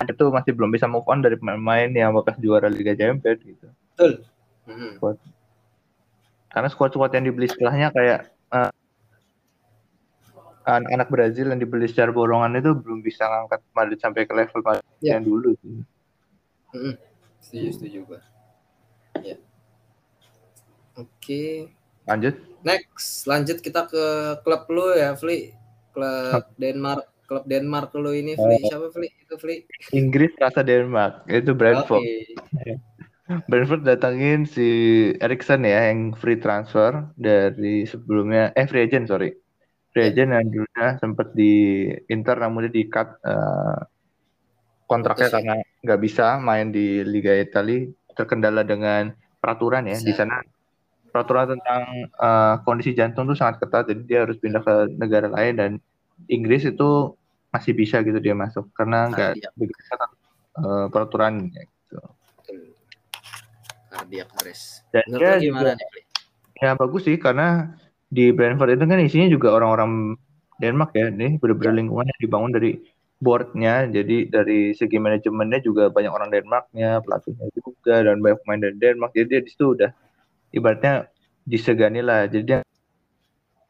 Itu 0.03 0.27
masih 0.35 0.51
belum 0.51 0.75
bisa 0.75 0.83
move 0.87 1.07
on 1.07 1.23
dari 1.23 1.39
pemain 1.39 1.87
yang 1.87 2.11
bekas 2.11 2.35
juara 2.43 2.67
Liga 2.67 2.91
Champions 2.91 3.39
gitu. 3.39 3.67
Betul. 3.95 4.27
Mm 4.63 4.75
-hmm. 4.75 5.15
Karena 6.53 6.69
squad-squad 6.69 7.11
yang 7.17 7.25
dibeli 7.25 7.49
setelahnya 7.49 7.89
kayak 7.89 8.29
uh, 8.53 8.71
anak-anak 10.63 11.09
Brazil 11.11 11.51
yang 11.51 11.59
dibeli 11.59 11.89
secara 11.89 12.13
borongan 12.15 12.55
itu 12.55 12.71
belum 12.71 13.03
bisa 13.03 13.27
ngangkat 13.27 13.59
Madrid 13.75 13.99
sampai 13.99 14.23
ke 14.23 14.33
level 14.33 14.61
Madrid 14.63 14.87
yeah. 15.03 15.17
yang 15.19 15.23
dulu 15.27 15.49
sih. 15.59 15.83
Mm-hmm. 16.73 16.93
Setuju, 17.43 17.69
setuju 17.75 17.99
gue. 18.07 18.21
Ya. 19.21 19.37
Oke. 20.95 21.09
Okay. 21.19 21.51
Lanjut. 22.07 22.35
Next, 22.63 23.27
lanjut 23.27 23.57
kita 23.59 23.87
ke 23.87 24.05
klub 24.43 24.63
lu 24.71 24.95
ya, 24.95 25.15
Fli. 25.19 25.51
Klub 25.93 26.45
Denmark, 26.55 27.05
klub 27.27 27.43
Denmark 27.45 27.91
lu 27.99 28.11
ini, 28.15 28.39
Fli. 28.39 28.55
Oh. 28.63 28.67
Siapa, 28.71 28.87
Fli? 28.95 29.07
Itu 29.11 29.35
Fli. 29.35 29.67
Inggris 29.91 30.31
rasa 30.39 30.63
Denmark. 30.63 31.27
Itu 31.27 31.51
Brentford. 31.51 32.01
Okay. 32.01 32.79
Brentford 33.49 33.83
datangin 33.87 34.45
si 34.45 34.69
Erikson 35.17 35.65
ya 35.65 35.89
yang 35.89 36.13
free 36.13 36.37
transfer 36.37 37.09
dari 37.17 37.87
sebelumnya. 37.87 38.53
Eh 38.53 38.65
free 38.69 38.85
agent 38.85 39.09
sorry. 39.09 39.33
Reagen 39.93 40.33
yang 40.33 40.49
dulunya 40.49 40.87
sempat 40.97 41.37
di 41.37 41.85
Inter 42.09 42.41
namun 42.41 42.65
dia 42.65 42.73
di 42.73 42.83
cut 42.89 43.13
uh, 43.21 43.77
kontraknya 44.89 45.29
Betul. 45.29 45.35
karena 45.37 45.55
nggak 45.85 46.01
bisa 46.01 46.25
main 46.41 46.73
di 46.73 47.05
Liga 47.05 47.33
Italia. 47.37 47.89
Terkendala 48.13 48.61
dengan 48.61 49.13
peraturan 49.41 49.89
ya 49.89 49.97
di 49.97 50.13
sana. 50.13 50.41
Peraturan 51.13 51.57
tentang 51.57 52.09
uh, 52.17 52.55
kondisi 52.65 52.97
jantung 52.97 53.29
itu 53.29 53.37
sangat 53.37 53.61
ketat 53.61 53.85
jadi 53.85 54.01
dia 54.01 54.19
harus 54.25 54.37
pindah 54.41 54.65
ke 54.65 54.75
negara 54.97 55.29
lain 55.29 55.53
dan 55.57 55.71
Inggris 56.25 56.65
itu 56.65 57.13
masih 57.53 57.77
bisa 57.77 58.01
gitu 58.01 58.17
dia 58.17 58.33
masuk 58.33 58.65
karena 58.73 59.13
nggak 59.13 59.53
begitu 59.53 59.77
ketat 59.77 60.09
uh, 60.57 60.89
peraturannya 60.89 61.69
gitu. 64.07 64.27
Kardiak 64.27 64.57
Dan 64.91 65.03
dia 65.15 65.31
juga, 65.39 65.71
ya 66.59 66.69
bagus 66.75 67.01
sih 67.07 67.17
karena 67.17 67.73
di 68.11 68.29
Brentford 68.29 68.77
itu 68.77 68.85
kan 68.85 68.99
isinya 69.01 69.27
juga 69.31 69.47
orang-orang 69.57 70.19
Denmark 70.61 70.93
ya 70.93 71.09
ini 71.09 71.41
benar-benar 71.41 71.73
ya. 71.73 71.77
lingkungan 71.81 72.05
yang 72.05 72.19
dibangun 72.21 72.51
dari 72.53 72.71
boardnya 73.17 73.89
jadi 73.89 74.29
dari 74.29 74.75
segi 74.77 74.97
manajemennya 75.01 75.65
juga 75.65 75.89
banyak 75.89 76.13
orang 76.13 76.29
Denmarknya 76.29 77.01
pelatihnya 77.01 77.49
juga 77.57 78.05
dan 78.05 78.21
banyak 78.21 78.37
pemain 78.45 78.61
dari 78.61 78.75
Denmark 78.77 79.11
jadi 79.17 79.27
dia 79.27 79.41
di 79.41 79.49
situ 79.49 79.73
udah 79.73 79.89
ibaratnya 80.53 81.09
disegani 81.49 82.05
lah 82.05 82.29
jadi 82.29 82.43
dia 82.45 82.59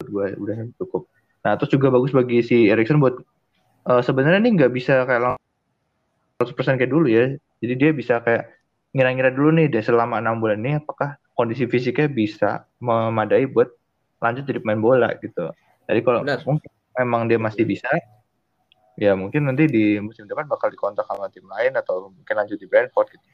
gue 0.04 0.28
udah 0.36 0.68
cukup 0.84 1.08
nah 1.40 1.56
terus 1.56 1.72
juga 1.72 1.88
bagus 1.88 2.12
bagi 2.12 2.44
si 2.44 2.68
Erikson 2.68 3.00
buat 3.00 3.16
uh, 3.88 4.02
sebenarnya 4.04 4.44
ini 4.44 4.60
nggak 4.60 4.74
bisa 4.76 5.08
kayak 5.08 5.40
100% 6.44 6.80
kayak 6.80 6.92
dulu 6.92 7.08
ya. 7.08 7.36
Jadi 7.64 7.74
dia 7.80 7.92
bisa 7.96 8.20
kayak 8.20 8.52
ngira-ngira 8.94 9.34
dulu 9.34 9.50
nih 9.58 9.68
deh 9.74 9.82
selama 9.82 10.22
enam 10.22 10.38
bulan 10.38 10.62
ini 10.62 10.78
apakah 10.78 11.18
kondisi 11.34 11.66
fisiknya 11.66 12.06
bisa 12.06 12.70
memadai 12.78 13.50
buat 13.50 13.74
lanjut 14.22 14.46
jadi 14.46 14.62
pemain 14.62 14.80
bola 14.80 15.10
gitu. 15.20 15.50
Jadi 15.90 16.00
kalau 16.06 16.22
Benar. 16.24 16.46
mungkin 16.46 16.72
memang 16.96 17.22
dia 17.28 17.42
masih 17.42 17.66
bisa, 17.66 17.90
ya 18.96 19.18
mungkin 19.18 19.50
nanti 19.50 19.66
di 19.66 19.98
musim 19.98 20.30
depan 20.30 20.46
bakal 20.46 20.70
dikontak 20.70 21.04
sama 21.10 21.28
tim 21.34 21.44
lain 21.50 21.74
atau 21.76 22.14
mungkin 22.14 22.36
lanjut 22.38 22.56
di 22.56 22.70
Brentford 22.70 23.10
gitu. 23.12 23.28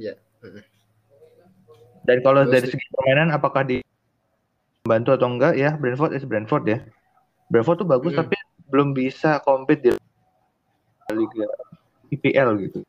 Iya. 0.00 0.16
Dan 2.02 2.18
kalau 2.24 2.42
Terus 2.48 2.52
dari 2.56 2.66
segi 2.72 2.86
permainan 2.90 3.30
apakah 3.30 3.62
di 3.62 3.78
bantu 4.82 5.14
atau 5.14 5.30
enggak 5.30 5.54
ya 5.54 5.78
Brentford 5.78 6.16
is 6.16 6.26
Brentford 6.26 6.64
ya. 6.66 6.82
Brentford 7.52 7.84
tuh 7.84 7.88
bagus 7.88 8.16
Hmm. 8.16 8.26
tapi 8.26 8.34
belum 8.72 8.96
bisa 8.96 9.38
compete 9.44 9.92
di 9.92 11.12
Liga 11.12 11.46
IPL 12.08 12.48
gitu. 12.66 12.80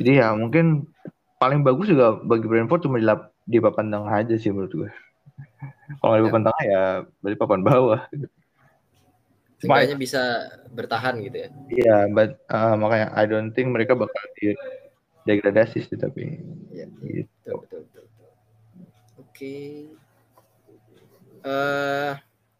Jadi 0.00 0.10
ya 0.18 0.32
mungkin 0.32 0.88
paling 1.36 1.60
bagus 1.60 1.86
juga 1.92 2.16
bagi 2.20 2.46
Brentford 2.48 2.82
cuma 2.88 2.96
di, 3.00 3.06
lap- 3.06 3.32
di 3.44 3.58
papan 3.60 3.92
tengah 3.92 4.12
aja 4.12 4.34
sih 4.40 4.50
menurut 4.52 4.72
gue. 4.72 4.90
Kalau 6.00 6.14
di 6.16 6.22
Ya. 6.22 6.26
papan 6.28 6.42
tengah 6.48 6.64
ya 6.64 6.82
dari 7.22 7.36
papan 7.36 7.60
bawah. 7.62 8.00
Seenggaknya 9.56 9.96
bisa 9.96 10.22
bertahan 10.68 11.16
gitu 11.24 11.36
ya. 11.44 11.48
Iya, 11.72 11.96
but 12.12 12.36
uh, 12.52 12.76
makanya 12.76 13.08
I 13.16 13.24
don't 13.24 13.56
think 13.56 13.72
mereka 13.72 13.96
bakal 13.96 14.20
di 14.36 14.52
degradasi 15.24 15.80
sih 15.80 15.96
tapi 15.96 16.40
Iya, 16.72 16.86
gitu. 17.04 17.50
betul 17.64 17.80
betul 17.88 18.04
betul. 18.04 18.30
Oke. 19.16 19.56
Eh 21.46 22.12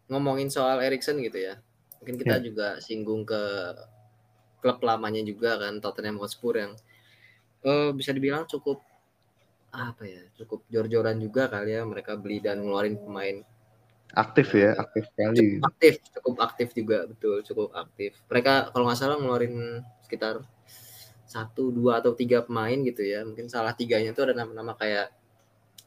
ngomongin 0.09 0.49
soal 0.49 0.81
Erikson 0.81 1.21
gitu 1.21 1.37
ya. 1.37 1.61
Mungkin 2.01 2.17
kita 2.17 2.41
Ya. 2.41 2.43
juga 2.43 2.67
singgung 2.81 3.27
ke 3.29 3.41
klub 4.57 4.81
lamanya 4.81 5.21
juga 5.21 5.61
kan 5.61 5.77
Tottenham 5.83 6.17
Hotspur 6.17 6.57
yang 6.57 6.73
eh 7.67 7.89
bisa 7.91 8.15
dibilang 8.15 8.47
cukup 8.47 8.79
apa 9.75 10.03
ya 10.07 10.23
cukup 10.39 10.63
jor-joran 10.71 11.19
juga 11.19 11.51
kali 11.51 11.75
ya 11.75 11.83
mereka 11.83 12.15
beli 12.15 12.39
dan 12.39 12.63
ngeluarin 12.63 12.95
pemain. 12.95 13.37
Aktif 14.15 14.55
ya, 14.55 14.71
aktif 14.79 15.03
sekali. 15.11 15.59
cukup 15.59 15.67
aktif 15.67 15.93
cukup 16.15 16.35
aktif 16.39 16.67
juga 16.71 16.97
betul 17.11 17.43
cukup 17.43 17.69
aktif. 17.75 18.15
Mereka 18.31 18.71
kalau 18.71 18.87
nggak 18.87 18.99
salah 18.99 19.19
ngeluarin 19.19 19.83
sekitar 20.07 20.39
satu 21.27 21.75
dua 21.75 21.99
atau 21.99 22.15
tiga 22.15 22.39
pemain 22.39 22.79
gitu 22.87 23.03
ya. 23.03 23.27
Mungkin 23.27 23.51
salah 23.51 23.75
tiganya 23.75 24.15
itu 24.15 24.23
ada 24.23 24.31
nama-nama 24.31 24.79
kayak 24.79 25.11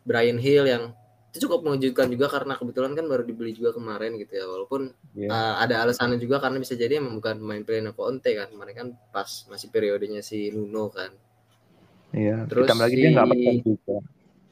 Brian 0.04 0.36
Hill 0.36 0.68
yang 0.68 0.92
itu 1.32 1.48
cukup 1.48 1.64
mengejutkan 1.64 2.10
juga 2.12 2.26
karena 2.28 2.58
kebetulan 2.58 2.92
kan 2.92 3.06
baru 3.08 3.22
dibeli 3.24 3.56
juga 3.56 3.72
kemarin 3.72 4.20
gitu 4.20 4.36
ya. 4.36 4.44
Walaupun 4.44 4.92
Iya. 5.16 5.28
uh, 5.32 5.54
ada 5.64 5.88
alasannya 5.88 6.20
juga 6.20 6.44
karena 6.44 6.60
bisa 6.60 6.76
jadi 6.76 7.00
emang 7.00 7.16
bukan 7.16 7.40
pemain 7.40 7.62
pilihan 7.64 7.88
Conte 7.96 8.36
kan. 8.36 8.52
Kemarin 8.52 8.74
kan 8.76 8.88
pas 9.08 9.48
masih 9.48 9.72
periodenya 9.72 10.20
si 10.20 10.52
Nuno 10.52 10.92
kan 10.92 11.08
Iya, 12.10 12.36
Terus 12.46 12.66
ditambah 12.66 12.84
lagi 12.84 12.96
dia 12.96 13.08
nggak 13.10 13.26
si- 13.26 13.30
perform 13.32 13.58
juga. 13.62 13.96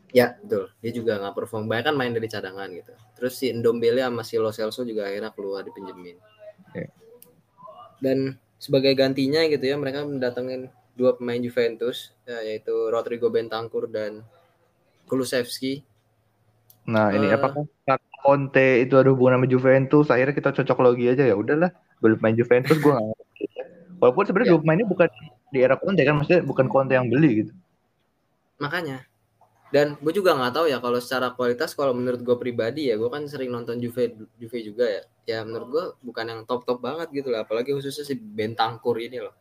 Ya 0.09 0.27
betul, 0.41 0.65
dia 0.81 0.93
juga 0.95 1.13
nggak 1.21 1.35
perform. 1.37 1.63
Banyak 1.67 1.85
kan 1.85 1.95
main 1.95 2.13
dari 2.13 2.27
cadangan 2.27 2.69
gitu. 2.73 2.93
Terus 3.13 3.33
si 3.35 3.53
Ndombele 3.53 4.01
sama 4.01 4.23
si 4.23 4.39
Lo 4.39 4.49
Celso 4.49 4.81
juga 4.83 5.05
akhirnya 5.05 5.31
keluar 5.31 5.61
dipinjemin. 5.63 6.17
Oke. 6.65 6.85
Dan 7.99 8.19
sebagai 8.57 8.95
gantinya 8.95 9.45
gitu 9.45 9.63
ya, 9.63 9.77
mereka 9.77 10.03
mendatangin 10.03 10.67
dua 10.95 11.15
pemain 11.15 11.39
Juventus, 11.39 12.11
ya, 12.25 12.43
yaitu 12.43 12.73
Rodrigo 12.89 13.29
Bentancur 13.29 13.87
dan 13.87 14.23
Kulusevski. 15.05 15.83
Nah, 16.89 17.13
ini 17.13 17.29
Eh. 17.29 17.37
apakah 17.37 17.69
Conte 18.19 18.83
itu 18.83 18.99
ada 18.99 19.13
hubungan 19.13 19.39
sama 19.39 19.47
Juventus, 19.47 20.11
akhirnya 20.11 20.35
kita 20.35 20.51
cocok 20.53 20.79
logi 20.81 21.07
aja 21.07 21.23
ya 21.23 21.35
udahlah, 21.35 21.71
beli 21.99 22.17
pemain 22.17 22.35
Juventus 22.35 22.77
nggak 22.77 22.99
ngerti. 22.99 23.45
Walaupun 23.99 24.25
sebenarnya 24.25 24.49
Ya. 24.49 24.53
dua 24.57 24.61
pemain 24.61 24.79
ini 24.79 24.87
bukan 24.87 25.09
di 25.53 25.59
era 25.67 25.77
Conte 25.81 26.03
kan, 26.07 26.15
maksudnya 26.19 26.43
bukan 26.51 26.67
Conte 26.73 26.93
yang 26.99 27.09
beli 27.13 27.31
gitu. 27.45 27.53
Makanya. 28.63 29.07
Dan 29.75 30.01
gue 30.01 30.13
juga 30.17 30.33
nggak 30.33 30.53
tahu 30.57 30.67
ya 30.73 30.79
kalau 30.81 30.99
secara 31.05 31.29
kualitas, 31.37 31.77
kalau 31.77 31.93
menurut 31.93 32.21
gue 32.25 32.37
pribadi 32.41 32.89
ya, 32.89 32.97
gue 32.97 33.11
kan 33.13 33.23
sering 33.29 33.51
nonton 33.53 33.77
Juve, 33.83 34.17
Juve 34.41 34.59
juga 34.65 34.85
ya. 34.89 35.03
Ya 35.29 35.39
menurut 35.45 35.69
gue 35.75 35.85
bukan 36.09 36.25
yang 36.25 36.41
top-top 36.49 36.81
banget 36.81 37.09
gitu 37.13 37.29
lah, 37.29 37.45
apalagi 37.45 37.71
khususnya 37.77 38.05
si 38.09 38.15
Bentancur 38.17 38.97
ini 38.97 39.19
loh. 39.21 39.35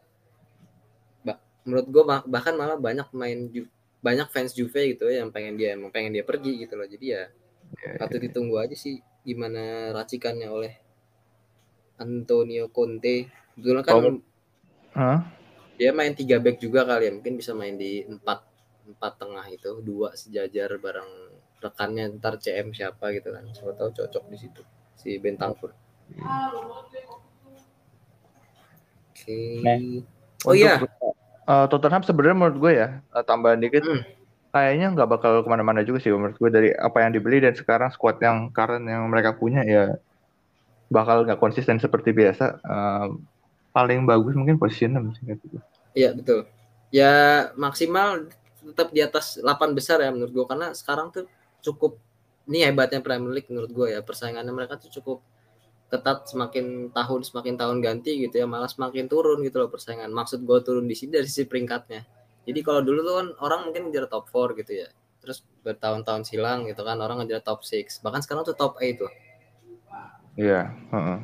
Ba- 1.26 1.42
menurut 1.68 1.88
gue 1.94 2.04
bahkan 2.28 2.54
malah 2.60 2.78
banyak 2.80 3.08
pemain 3.12 3.40
Ju- 3.54 3.72
banyak 4.04 4.28
fans 4.34 4.52
Juve 4.58 4.82
gitu 4.96 5.08
ya 5.10 5.24
yang 5.24 5.32
pengen 5.36 5.56
dia 5.60 5.74
emang 5.76 5.92
pengen 5.96 6.12
dia 6.16 6.24
pergi 6.28 6.54
gitu 6.64 6.76
loh. 6.80 6.88
Jadi 6.88 7.08
ya 7.16 7.24
Ya, 7.84 8.00
patut 8.00 8.24
ditunggu 8.24 8.56
aja 8.64 8.74
sih 8.74 9.04
gimana 9.28 9.92
racikannya 9.92 10.48
oleh 10.48 10.74
Antonio 11.98 12.70
Conte. 12.72 13.28
Kebetulan 13.58 13.84
kan 13.84 13.96
Hah? 14.98 15.20
Dia 15.78 15.94
main 15.94 16.12
tiga 16.18 16.42
back 16.42 16.58
juga 16.58 16.84
kali 16.84 17.08
ya 17.08 17.12
mungkin 17.14 17.38
bisa 17.38 17.54
main 17.54 17.78
di 17.78 18.04
empat 18.04 18.44
empat 18.88 19.14
tengah 19.22 19.46
itu 19.52 19.80
dua 19.86 20.18
sejajar 20.18 20.76
bareng 20.82 21.12
rekannya 21.62 22.18
ntar 22.18 22.38
CM 22.38 22.70
siapa 22.74 23.10
gitu 23.14 23.34
kan. 23.34 23.46
Siapa 23.50 23.74
tahu 23.78 23.90
cocok 23.94 24.24
di 24.30 24.38
situ 24.38 24.62
si 24.98 25.16
Bentancur 25.22 25.72
oke. 29.14 29.40
Nah, 29.64 29.78
oh 30.48 30.54
iya. 30.56 30.80
eh, 31.48 31.66
Tottenham 31.70 32.04
sebenarnya 32.04 32.38
menurut 32.38 32.58
gue 32.58 32.74
ya 32.76 32.88
eh, 33.02 33.24
tambahan 33.24 33.60
dikit 33.62 33.84
Hmm. 33.86 34.04
kayaknya 34.48 34.88
nggak 34.96 35.10
bakal 35.12 35.46
ke 35.46 35.50
mana-mana 35.52 35.86
juga 35.86 36.02
sih 36.02 36.10
menurut 36.10 36.40
gue 36.40 36.50
dari 36.50 36.70
apa 36.74 37.04
yang 37.06 37.14
dibeli 37.14 37.44
dan 37.44 37.54
sekarang 37.54 37.94
squad 37.94 38.18
yang 38.24 38.50
current 38.50 38.88
yang 38.90 39.06
mereka 39.06 39.36
punya 39.38 39.62
ya 39.62 40.00
bakal 40.88 41.28
nggak 41.28 41.38
konsisten 41.38 41.78
seperti 41.78 42.16
biasa. 42.16 42.46
Eh, 42.64 43.08
paling 43.78 44.10
bagus 44.10 44.34
mungkin 44.34 44.58
posisi 44.58 44.90
6 44.90 44.98
sih 45.14 45.24
gue. 45.30 45.62
iya 45.94 46.10
betul. 46.18 46.50
Ya 46.90 47.14
maksimal 47.54 48.26
tetap 48.58 48.90
di 48.90 49.06
atas 49.06 49.38
8 49.38 49.78
besar 49.78 50.02
ya 50.02 50.10
menurut 50.10 50.34
gue 50.34 50.46
karena 50.50 50.74
sekarang 50.74 51.14
tuh 51.14 51.30
cukup 51.62 52.02
ini 52.50 52.66
hebatnya 52.66 53.06
Premier 53.06 53.30
League 53.30 53.50
menurut 53.54 53.70
gue 53.70 53.88
ya. 53.94 54.02
Persaingannya 54.02 54.50
mereka 54.50 54.82
tuh 54.82 54.90
cukup 54.90 55.22
ketat 55.94 56.26
semakin 56.26 56.90
tahun 56.90 57.22
semakin 57.22 57.54
tahun 57.56 57.78
ganti 57.80 58.18
gitu 58.18 58.44
ya 58.44 58.50
malah 58.50 58.68
semakin 58.68 59.06
turun 59.06 59.46
gitu 59.46 59.62
loh 59.62 59.70
persaingan. 59.70 60.10
Maksud 60.10 60.42
gue 60.42 60.58
turun 60.66 60.90
di 60.90 60.98
sini 60.98 61.22
dari 61.22 61.30
sisi 61.30 61.46
peringkatnya. 61.46 62.02
Jadi 62.50 62.60
kalau 62.66 62.82
dulu 62.82 63.00
tuh 63.06 63.16
kan 63.22 63.28
orang 63.46 63.70
mungkin 63.70 63.94
ngejar 63.94 64.10
top 64.10 64.26
4 64.34 64.58
gitu 64.66 64.74
ya. 64.74 64.90
Terus 65.22 65.46
bertahun-tahun 65.62 66.26
silang 66.26 66.66
gitu 66.66 66.82
kan 66.82 66.98
orang 66.98 67.22
ngejar 67.22 67.46
top 67.46 67.62
6 67.62 68.02
bahkan 68.02 68.26
sekarang 68.26 68.42
tuh 68.42 68.58
top 68.58 68.82
8 68.82 69.06
tuh. 69.06 69.12
Iya, 70.34 70.74
heeh. 70.74 71.20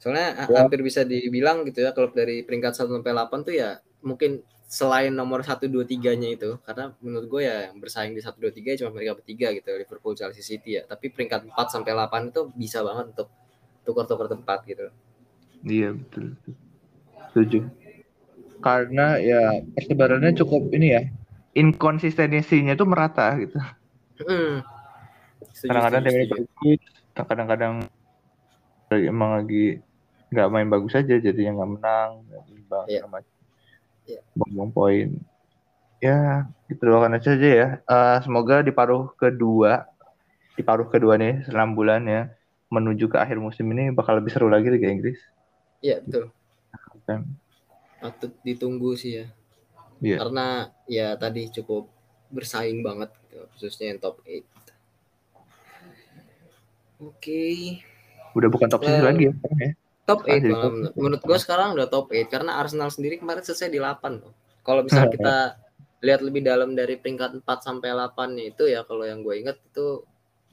Soalnya 0.00 0.48
Ya. 0.48 0.64
hampir 0.64 0.80
bisa 0.80 1.04
dibilang 1.04 1.62
gitu 1.68 1.84
ya 1.84 1.92
klub 1.92 2.16
dari 2.16 2.40
peringkat 2.40 2.72
1 2.72 2.88
sampai 2.88 3.12
8 3.12 3.44
tuh 3.44 3.52
ya 3.52 3.78
mungkin 4.00 4.40
selain 4.64 5.12
nomor 5.12 5.44
1 5.44 5.68
2 5.68 5.84
3-nya 5.84 6.30
itu 6.40 6.56
karena 6.64 6.96
menurut 7.04 7.26
gue 7.28 7.42
ya 7.44 7.68
yang 7.68 7.76
bersaing 7.76 8.16
di 8.16 8.22
1 8.24 8.40
2 8.40 8.48
3 8.48 8.80
cuma 8.80 8.96
mereka 8.96 9.20
bertiga 9.20 9.52
gitu 9.52 9.68
Liverpool 9.76 10.16
Chelsea 10.16 10.40
City 10.40 10.80
ya 10.80 10.88
tapi 10.88 11.12
peringkat 11.12 11.52
4 11.52 11.68
sampai 11.68 11.92
8 11.92 12.32
itu 12.32 12.48
bisa 12.56 12.80
banget 12.80 13.12
untuk 13.12 13.28
tukar-tukar 13.84 14.32
tempat 14.32 14.64
gitu 14.64 14.88
Iya 15.60 15.92
betul. 15.92 16.40
Setuju. 17.36 17.68
Karena 18.64 19.20
ya 19.20 19.60
persebarannya 19.76 20.32
cukup 20.32 20.72
ini 20.72 20.96
ya 20.96 21.02
inkonsistensinya 21.52 22.72
tuh 22.72 22.88
merata 22.88 23.36
gitu. 23.36 23.60
Hmm. 24.24 24.64
Kadang-kadang 25.60 26.02
bagus, 26.32 26.80
kadang-kadang 27.12 27.74
emang 28.88 29.30
lagi 29.36 29.84
nggak 30.30 30.48
main 30.50 30.68
bagus 30.70 30.94
aja 30.94 31.14
jadinya 31.18 31.58
nggak 31.60 31.70
menang, 31.78 32.10
nggak 32.30 32.42
imbang, 32.54 32.86
segala 32.86 33.10
macam. 33.18 33.34
Iya. 34.06 34.20
Buang-buang 34.38 34.72
poin. 34.72 35.08
Ya, 36.00 36.48
gitu 36.70 36.80
doakan 36.86 37.18
aja 37.20 37.36
aja 37.36 37.48
ya. 37.50 37.68
Eh, 37.82 38.18
semoga 38.24 38.64
di 38.64 38.72
paruh 38.72 39.12
kedua, 39.18 39.84
di 40.56 40.62
paruh 40.64 40.88
kedua 40.88 41.18
nih, 41.20 41.44
enam 41.50 41.76
bulan 41.76 42.06
ya, 42.08 42.32
menuju 42.70 43.10
ke 43.10 43.18
akhir 43.18 43.36
musim 43.42 43.66
ini 43.74 43.90
bakal 43.90 44.16
lebih 44.16 44.30
seru 44.32 44.46
lagi 44.48 44.70
Liga 44.70 44.86
Inggris. 44.88 45.18
Iya 45.80 46.00
betul 46.04 46.30
Kan? 47.08 47.24
patut 48.00 48.32
ditunggu 48.44 48.96
sih 48.96 49.20
ya 49.20 49.26
Iya. 50.00 50.16
karena 50.24 50.46
ya 50.88 51.12
tadi 51.20 51.52
cukup 51.52 51.88
bersaing 52.32 52.80
banget 52.80 53.12
gitu, 53.28 53.44
khususnya 53.52 53.92
yang 53.92 54.00
top 54.00 54.20
8 54.24 54.44
oke 57.00 57.44
Udah 58.36 58.48
bukan 58.48 58.68
top 58.70 58.80
six 58.86 58.94
Eh, 58.94 59.02
lagi 59.04 59.24
ya, 59.28 59.32
ya. 59.58 59.72
Top 60.10 60.20
8 60.26 60.30
Ah, 60.30 60.36
jadi 60.42 60.50
malah 60.50 60.62
top 60.62 60.72
menurut, 60.74 60.94
menurut 60.98 61.22
gue 61.22 61.38
sekarang 61.38 61.68
udah 61.78 61.86
top 61.86 62.06
8 62.10 62.26
karena 62.26 62.50
Arsenal 62.58 62.90
sendiri 62.90 63.14
kemarin 63.22 63.42
selesai 63.46 63.70
di 63.70 63.78
8 63.78 64.22
loh 64.22 64.34
kalau 64.66 64.82
misal 64.82 65.06
kita 65.08 65.54
lihat 66.00 66.20
lebih 66.24 66.42
dalam 66.42 66.74
dari 66.74 66.98
peringkat 66.98 67.44
4 67.44 67.46
sampai 67.60 67.92
8 67.92 68.36
nya 68.36 68.44
itu 68.50 68.64
ya 68.66 68.82
kalau 68.88 69.04
yang 69.06 69.22
gue 69.22 69.34
ingat 69.38 69.56
itu 69.60 70.02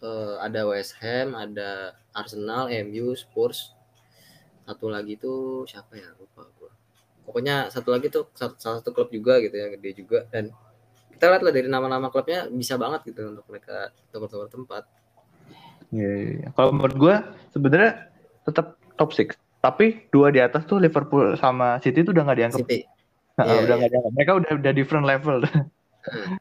eh, 0.03 0.35
ada 0.43 0.67
West 0.69 0.99
Ham 1.01 1.33
ada 1.33 1.97
Arsenal 2.17 2.69
MU 2.87 3.13
Spurs. 3.13 3.73
Satu 4.67 4.91
lagi 4.91 5.15
itu 5.15 5.63
siapa 5.63 5.95
ya? 5.95 6.11
Lupa 6.19 6.43
gue 6.59 6.71
pokoknya 7.27 7.67
satu 7.67 7.91
lagi 7.91 8.07
tuh 8.07 8.31
salah 8.39 8.79
satu 8.79 8.95
klub 8.95 9.11
juga 9.11 9.43
gitu 9.43 9.59
yang 9.59 9.75
gede 9.75 9.91
juga. 9.99 10.23
Dan 10.31 10.55
kita 11.11 11.27
lihat 11.27 11.43
lah 11.43 11.51
dari 11.51 11.67
nama-nama 11.67 12.07
klubnya 12.07 12.47
bisa 12.47 12.79
banget 12.79 13.11
gitu 13.11 13.35
untuk 13.35 13.43
mereka 13.51 13.91
tukar-tukar 14.15 14.47
tempat. 14.47 14.83
Iya, 15.91 16.07
iya, 16.07 16.31
iya. 16.39 16.47
Kalau 16.55 16.71
menurut 16.71 16.95
gue 16.95 17.15
sebenarnya 17.51 18.07
tetap 18.47 18.79
top 18.95 19.11
six. 19.11 19.35
Tapi 19.67 20.07
dua 20.07 20.31
di 20.31 20.39
atas 20.39 20.63
tuh 20.63 20.79
Liverpool 20.79 21.35
sama 21.35 21.75
City 21.79 22.01
tuh 22.01 22.15
udah 22.15 22.23
nggak 22.23 22.39
dianggap 22.39 22.59
City 22.63 22.87
Iya, 23.37 23.59
udah 23.61 23.75
iya. 23.75 23.75
nggak 23.77 23.89
ada. 23.91 23.99
Mereka 24.09 24.31
udah 24.33 24.51
udah 24.57 24.71
different 24.73 25.05
level. 25.05 25.43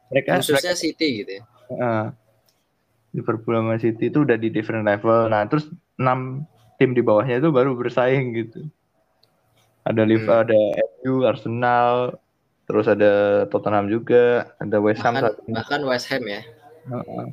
mereka 0.08 0.38
Khususnya 0.38 0.72
City 0.72 1.20
gitu 1.20 1.30
ya. 1.36 1.42
uh, 1.74 2.04
Liverpool 3.10 3.52
sama 3.52 3.76
City 3.76 4.08
itu 4.08 4.22
udah 4.22 4.36
di 4.36 4.48
different 4.48 4.84
level. 4.84 5.26
Nah, 5.26 5.44
terus 5.44 5.66
enam 5.96 6.46
tim 6.76 6.92
di 6.92 7.00
bawahnya 7.00 7.36
itu 7.36 7.50
baru 7.50 7.74
bersaing 7.74 8.32
gitu. 8.32 8.64
Ada 9.82 10.02
Liv, 10.02 10.22
Hmm. 10.22 10.42
ada 10.42 10.60
MU, 11.00 11.22
Arsenal, 11.22 12.18
terus 12.64 12.86
ada 12.86 13.12
Tottenham 13.46 13.86
juga, 13.86 14.50
ada 14.56 14.76
West 14.78 14.98
Ham. 15.00 15.14
Bahkan, 15.14 15.24
satu. 15.30 15.40
bahkan 15.52 15.80
West 15.84 16.06
Ham 16.08 16.22
ya. 16.24 16.40
Heeh. 16.86 17.26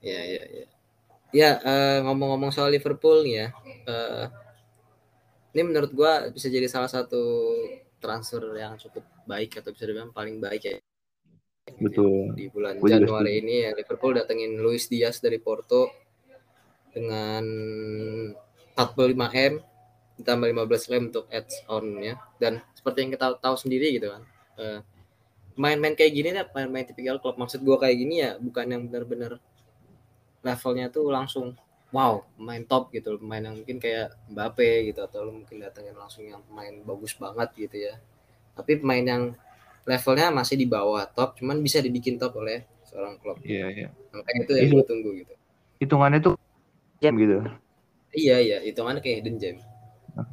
Iya, 0.00 0.20
iya, 0.22 0.42
iya. 0.48 0.66
Ya, 1.34 1.50
eh, 1.60 1.98
ngomong-ngomong 2.00 2.50
soal 2.50 2.70
Liverpool 2.70 3.26
nih 3.26 3.34
ya. 3.36 3.48
eh, 3.84 4.22
ini 5.54 5.62
menurut 5.62 5.94
gua 5.94 6.28
bisa 6.34 6.50
jadi 6.50 6.66
salah 6.66 6.90
satu 6.90 7.22
transfer 8.02 8.42
yang 8.58 8.74
cukup 8.76 9.06
baik 9.24 9.62
atau 9.62 9.70
bisa 9.70 9.86
dibilang 9.86 10.10
paling 10.10 10.42
baik 10.42 10.62
ya. 10.66 10.76
Betul. 11.80 12.36
di 12.36 12.52
bulan 12.52 12.76
Gua 12.76 12.92
Januari 12.92 13.40
ini 13.40 13.64
ya 13.64 13.70
Liverpool 13.72 14.12
datengin 14.12 14.60
Luis 14.60 14.84
Diaz 14.84 15.16
dari 15.24 15.40
Porto 15.40 15.88
dengan 16.92 17.40
45 18.76 19.16
m 19.32 19.54
ditambah 20.20 20.46
15 20.52 20.92
m 20.92 21.02
untuk 21.08 21.24
ads 21.32 21.64
on 21.72 22.02
ya. 22.04 22.20
Dan 22.36 22.60
seperti 22.76 23.08
yang 23.08 23.10
kita 23.16 23.40
tahu 23.40 23.56
sendiri 23.56 23.96
gitu 23.96 24.12
kan 24.12 24.22
eh, 24.60 24.80
main-main 25.56 25.94
kayak 25.96 26.12
gini 26.12 26.28
nih 26.36 26.44
main-main 26.52 26.84
tipikal 26.84 27.16
klub. 27.22 27.40
Maksud 27.40 27.64
gua 27.64 27.80
kayak 27.80 27.96
gini 27.96 28.20
ya 28.20 28.36
bukan 28.36 28.68
yang 28.68 28.82
benar-benar 28.84 29.40
levelnya 30.44 30.92
tuh 30.92 31.08
langsung 31.08 31.56
wow 31.94 32.26
main 32.36 32.66
top 32.66 32.90
gitu 32.90 33.14
pemain 33.16 33.38
yang 33.40 33.54
mungkin 33.54 33.78
kayak 33.78 34.10
Mbappe 34.26 34.90
gitu 34.90 34.98
atau 34.98 35.22
lu 35.22 35.38
mungkin 35.38 35.62
datengin 35.62 35.94
langsung 35.94 36.26
yang 36.26 36.42
pemain 36.42 36.74
bagus 36.82 37.14
banget 37.14 37.48
gitu 37.54 37.76
ya 37.80 37.94
tapi 38.52 38.82
pemain 38.82 39.04
yang 39.04 39.22
levelnya 39.86 40.34
masih 40.34 40.58
di 40.58 40.66
bawah 40.66 41.06
top 41.06 41.38
cuman 41.38 41.62
bisa 41.62 41.78
dibikin 41.78 42.18
top 42.18 42.34
oleh 42.34 42.66
seorang 42.84 43.14
klub 43.18 43.38
Iya, 43.40 43.66
iya. 43.70 43.88
makanya 44.10 44.40
itu 44.42 44.52
yang 44.52 44.66
Iya. 44.66 44.74
gue 44.74 44.84
tunggu 44.84 45.10
gitu 45.14 45.34
Hitungannya 45.76 46.18
tuh 46.18 46.34
jam 46.98 47.14
gitu. 47.14 47.38
iya 48.10 48.36
iya 48.38 48.58
hitungannya 48.60 48.98
kayak 48.98 49.22
hidden 49.22 49.36
gem 49.36 49.56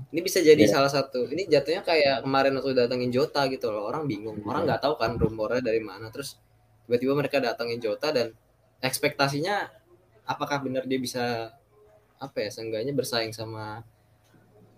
ini 0.09 0.21
bisa 0.21 0.39
jadi 0.39 0.59
Iya. 0.59 0.71
salah 0.71 0.89
satu 0.89 1.25
ini 1.27 1.45
jatuhnya 1.45 1.81
kayak 1.81 2.21
kemarin 2.21 2.57
waktu 2.57 2.73
datengin 2.73 3.09
Jota 3.09 3.45
gitu 3.49 3.69
loh 3.69 3.85
orang 3.85 4.05
bingung 4.05 4.41
orang 4.45 4.65
nggak 4.65 4.81
tahu 4.81 4.93
kan 4.95 5.13
rumornya 5.13 5.61
dari 5.61 5.81
mana 5.81 6.09
terus 6.09 6.37
tiba-tiba 6.85 7.13
mereka 7.13 7.37
datengin 7.37 7.77
Jota 7.77 8.09
dan 8.09 8.33
ekspektasinya 8.79 9.69
apakah 10.31 10.63
benar 10.63 10.87
dia 10.87 10.97
bisa 10.97 11.51
apa 12.17 12.37
ya 12.37 12.49
seenggaknya 12.49 12.93
bersaing 12.93 13.33
sama 13.33 13.83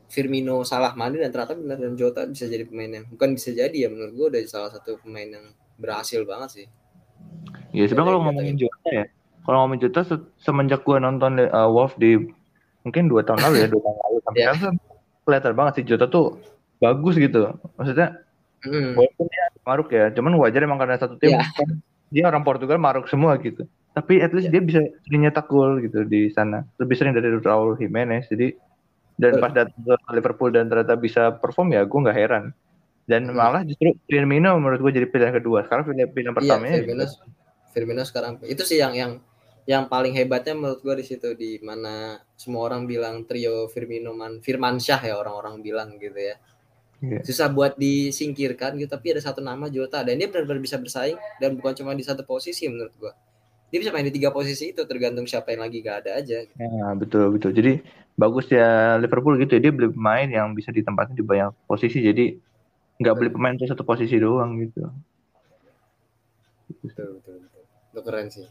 Firmino 0.08 0.62
Salah 0.62 0.94
Mane 0.94 1.18
dan 1.18 1.34
ternyata 1.34 1.58
benar 1.58 1.78
dan 1.78 1.94
Jota 1.94 2.26
bisa 2.26 2.46
jadi 2.46 2.64
pemain 2.64 3.02
yang 3.02 3.06
bukan 3.10 3.34
bisa 3.34 3.50
jadi 3.50 3.74
ya 3.74 3.90
menurut 3.90 4.14
gue 4.14 4.28
udah 4.38 4.42
salah 4.46 4.70
satu 4.70 5.02
pemain 5.02 5.26
yang 5.26 5.46
berhasil 5.76 6.22
banget 6.24 6.50
sih 6.52 6.68
Ya 7.74 7.90
sebenarnya 7.90 8.10
kalau 8.14 8.22
ngomongin 8.30 8.56
Jota 8.56 8.90
ya, 8.94 9.06
kalau 9.42 9.58
ngomongin 9.66 9.82
Jota 9.90 10.02
se- 10.06 10.28
semenjak 10.38 10.86
gua 10.86 11.02
nonton 11.02 11.42
uh, 11.42 11.66
Wolf 11.66 11.98
di 11.98 12.22
mungkin 12.86 13.10
dua 13.10 13.26
tahun 13.26 13.42
lalu 13.42 13.66
ya, 13.66 13.68
dua 13.74 13.82
tahun 13.82 13.98
lalu 13.98 14.18
sampai 14.22 14.38
Iya. 14.38 14.52
sekarang 14.54 14.76
kelihatan 15.26 15.54
banget 15.58 15.74
sih 15.82 15.86
Jota 15.90 16.06
tuh 16.06 16.38
bagus 16.78 17.16
gitu. 17.18 17.50
Maksudnya 17.74 18.22
Hmm, 18.64 18.96
walaupun 18.96 19.26
dia 19.28 19.46
maruk 19.66 19.90
ya, 19.92 20.08
cuman 20.14 20.38
wajar 20.40 20.62
emang 20.62 20.78
karena 20.80 20.96
satu 20.96 21.18
tim 21.18 21.34
Iya. 21.34 21.42
kan 21.50 21.70
dia 22.14 22.24
orang 22.30 22.44
Portugal 22.46 22.78
maruk 22.78 23.10
semua 23.10 23.36
gitu. 23.42 23.66
Tapi 23.94 24.26
at 24.26 24.34
least 24.34 24.50
dia 24.50 24.62
bisa 24.62 24.82
sering 25.06 25.22
nyetak 25.26 25.46
gol 25.46 25.78
gitu 25.82 26.02
di 26.06 26.30
sana. 26.34 26.66
Lebih 26.82 26.96
sering 26.98 27.14
dari 27.14 27.30
Raul 27.30 27.78
Jimenez. 27.78 28.26
Jadi 28.30 28.58
dan 29.22 29.38
pas 29.38 29.54
datang 29.54 29.78
ke 29.78 30.12
Liverpool 30.18 30.50
dan 30.50 30.66
ternyata 30.66 30.98
bisa 30.98 31.38
perform 31.38 31.78
ya 31.78 31.86
gue 31.86 32.00
nggak 32.02 32.18
heran. 32.18 32.50
Dan 33.06 33.30
Hmm. 33.30 33.38
malah 33.38 33.62
justru 33.62 33.94
Firmino 34.10 34.58
menurut 34.58 34.82
gue 34.82 34.92
jadi 34.98 35.08
pilihan 35.12 35.34
kedua. 35.38 35.68
Sekarang 35.68 35.86
pilihan, 35.86 36.10
pilihan 36.10 36.34
iya 36.34 36.38
pertamanya 36.42 36.76
Firmino 36.82 37.06
Firmino 37.74 38.04
sekarang 38.06 38.34
itu 38.46 38.64
sih 38.66 38.78
yang 38.82 38.94
yang 38.94 39.12
yang 39.64 39.88
paling 39.88 40.14
hebatnya 40.14 40.54
menurut 40.58 40.82
gue 40.82 40.96
di 41.02 41.06
situ 41.06 41.34
di 41.38 41.58
mana 41.62 42.20
semua 42.36 42.68
orang 42.68 42.86
bilang 42.86 43.24
trio 43.30 43.66
Firmino 43.72 44.12
Man 44.14 44.42
Firmansyah 44.44 45.00
ya 45.06 45.16
orang-orang 45.18 45.62
bilang 45.62 45.96
gitu 46.02 46.18
ya 46.18 46.36
Iya. 47.04 47.20
susah 47.28 47.52
buat 47.52 47.76
disingkirkan 47.76 48.80
gitu 48.80 48.88
tapi 48.88 49.12
ada 49.12 49.20
satu 49.20 49.44
nama 49.44 49.68
Jota 49.68 50.00
dan 50.08 50.16
dia 50.16 50.32
benar-benar 50.32 50.64
bisa 50.64 50.80
bersaing 50.80 51.20
dan 51.36 51.52
bukan 51.60 51.76
cuma 51.76 51.92
di 51.92 52.00
satu 52.00 52.24
posisi 52.24 52.64
menurut 52.72 52.96
gua 52.96 53.12
dia 53.74 53.82
bisa 53.82 53.90
main 53.90 54.06
di 54.06 54.14
tiga 54.14 54.30
posisi 54.30 54.70
itu 54.70 54.86
tergantung 54.86 55.26
siapa 55.26 55.50
yang 55.50 55.66
lagi 55.66 55.82
gak 55.82 56.06
ada 56.06 56.22
aja 56.22 56.46
Nah, 56.62 56.94
betul 56.94 57.34
betul. 57.34 57.50
Jadi 57.58 57.82
bagus 58.14 58.46
ya 58.54 59.02
Liverpool 59.02 59.42
gitu 59.42 59.58
ya. 59.58 59.62
Dia 59.66 59.74
beli 59.74 59.90
pemain 59.90 60.30
yang 60.30 60.54
bisa 60.54 60.70
ditempatin 60.70 61.18
di 61.18 61.26
banyak 61.26 61.50
posisi. 61.66 61.98
Jadi 61.98 62.38
nggak 63.02 63.16
beli 63.18 63.30
pemain 63.34 63.58
untuk 63.58 63.66
satu 63.66 63.82
posisi 63.82 64.22
doang 64.22 64.62
gitu. 64.62 64.86
betul 66.84 67.18
betul 67.18 67.36
betul 67.42 67.64
itu 67.94 68.02
keren 68.06 68.28
sih 68.30 68.48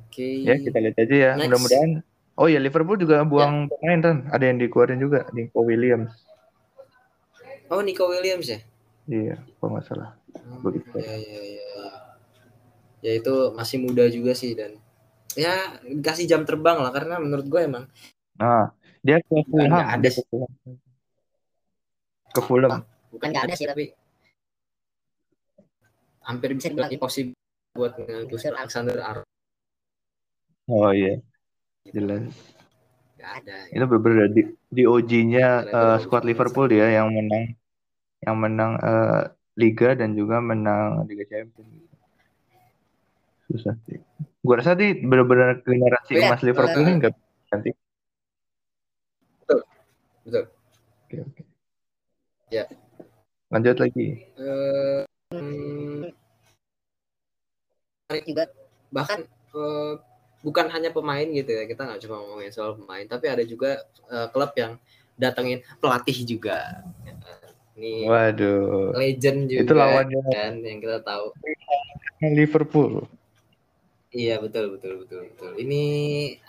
oke 0.00 0.28
Ya 0.44 0.54
kita 0.60 0.78
lihat 0.84 0.96
aja 1.00 1.16
ya. 1.16 1.32
Mudah-mudahan. 1.40 1.90
Oh 2.36 2.50
ya 2.50 2.60
Liverpool 2.60 3.00
juga 3.00 3.24
buang 3.24 3.72
pemain 3.72 4.00
kan. 4.04 4.16
Ada 4.28 4.44
yang 4.52 4.60
dikeluarin 4.60 5.00
juga. 5.00 5.24
Nico 5.32 5.64
Williams. 5.64 6.12
oh 7.72 7.80
Nico 7.80 8.04
Williams 8.12 8.52
ya 8.52 8.60
Iya, 9.04 9.36
kalau 9.60 9.76
nggak 9.76 9.84
salah. 9.84 10.16
Oh, 10.32 10.64
Begitu. 10.64 10.96
ya, 10.96 11.12
ya, 11.12 11.40
ya, 11.44 11.60
ya. 11.60 12.03
Ya 13.04 13.12
itu 13.20 13.52
masih 13.52 13.84
muda 13.84 14.08
juga 14.08 14.32
sih 14.32 14.56
dan 14.56 14.80
ya 15.36 15.76
kasih 16.00 16.24
jam 16.24 16.42
terbang 16.48 16.80
lah 16.80 16.88
karena 16.88 17.20
menurut 17.20 17.44
gue 17.44 17.60
emang 17.60 17.84
Nah, 18.34 18.72
dia 18.98 19.20
ke 19.22 19.44
Fulham. 19.46 19.70
ada 19.70 20.08
sih. 20.10 20.24
ke 22.34 22.40
Fulham. 22.42 22.72
Fulham. 22.72 22.80
bukan 23.12 23.28
nggak 23.30 23.44
ada 23.46 23.54
sih 23.54 23.68
tapi 23.68 23.92
hampir 26.24 26.50
bisa 26.56 26.72
dibilang 26.72 26.90
impossible 26.90 27.36
buat 27.76 27.92
ngegusur 27.94 28.56
Alexander 28.56 28.96
Arnold 28.98 29.28
Oh 30.64 30.88
iya. 30.90 31.20
Jelas. 31.84 32.32
nggak 33.20 33.30
ada 33.44 33.56
Itu 33.68 33.84
berbeda 33.84 34.24
di, 34.32 34.42
di 34.66 34.82
OG-nya 34.82 35.46
itu 35.62 35.76
eh, 35.76 35.96
squad 36.00 36.24
Liverpool 36.24 36.72
dia 36.72 36.88
yang 36.88 37.12
menang 37.12 37.52
yang 38.24 38.36
menang 38.40 38.72
eh, 38.80 39.22
Liga 39.54 39.92
dan 39.94 40.16
juga 40.16 40.40
menang 40.40 41.04
Liga 41.06 41.28
Champions. 41.28 41.83
Susah 43.54 43.78
sih. 43.86 44.02
Gua 44.42 44.58
rasa 44.58 44.74
sih 44.74 44.98
benar-benar 44.98 45.62
generasi 45.62 46.18
emas 46.18 46.42
Liverpool 46.42 46.82
ini 46.82 46.92
nggak 46.98 47.14
ganti. 47.54 47.70
betul 50.24 50.44
Oke, 51.06 51.16
oke. 51.22 51.42
Ya. 52.50 52.66
Lanjut 53.52 53.78
lagi. 53.78 54.26
Eh, 54.34 55.02
hmm, 55.30 56.10
menarik 58.10 58.24
juga 58.26 58.44
bahkan 58.90 59.20
eh, 59.30 59.92
bukan 60.42 60.66
hanya 60.74 60.90
pemain 60.90 61.28
gitu 61.30 61.50
ya 61.54 61.64
kita 61.70 61.86
nggak 61.86 62.00
cuma 62.02 62.20
ngomongin 62.20 62.50
soal 62.50 62.74
pemain 62.74 63.06
tapi 63.06 63.30
ada 63.30 63.46
juga 63.46 63.86
eh, 64.10 64.28
klub 64.34 64.50
yang 64.58 64.80
datengin 65.14 65.62
pelatih 65.78 66.26
juga 66.26 66.82
ini 67.74 68.06
Waduh. 68.06 68.94
legend 68.94 69.50
juga 69.50 69.62
Itu 69.62 69.74
lawannya 69.74 70.20
kan 70.30 70.52
yang 70.62 70.78
kita 70.82 70.98
tahu 71.06 71.34
Liverpool. 72.22 73.04
Iya 74.20 74.34
betul 74.44 74.64
betul 74.74 74.92
betul 75.02 75.20
betul. 75.30 75.50
Ini 75.64 75.82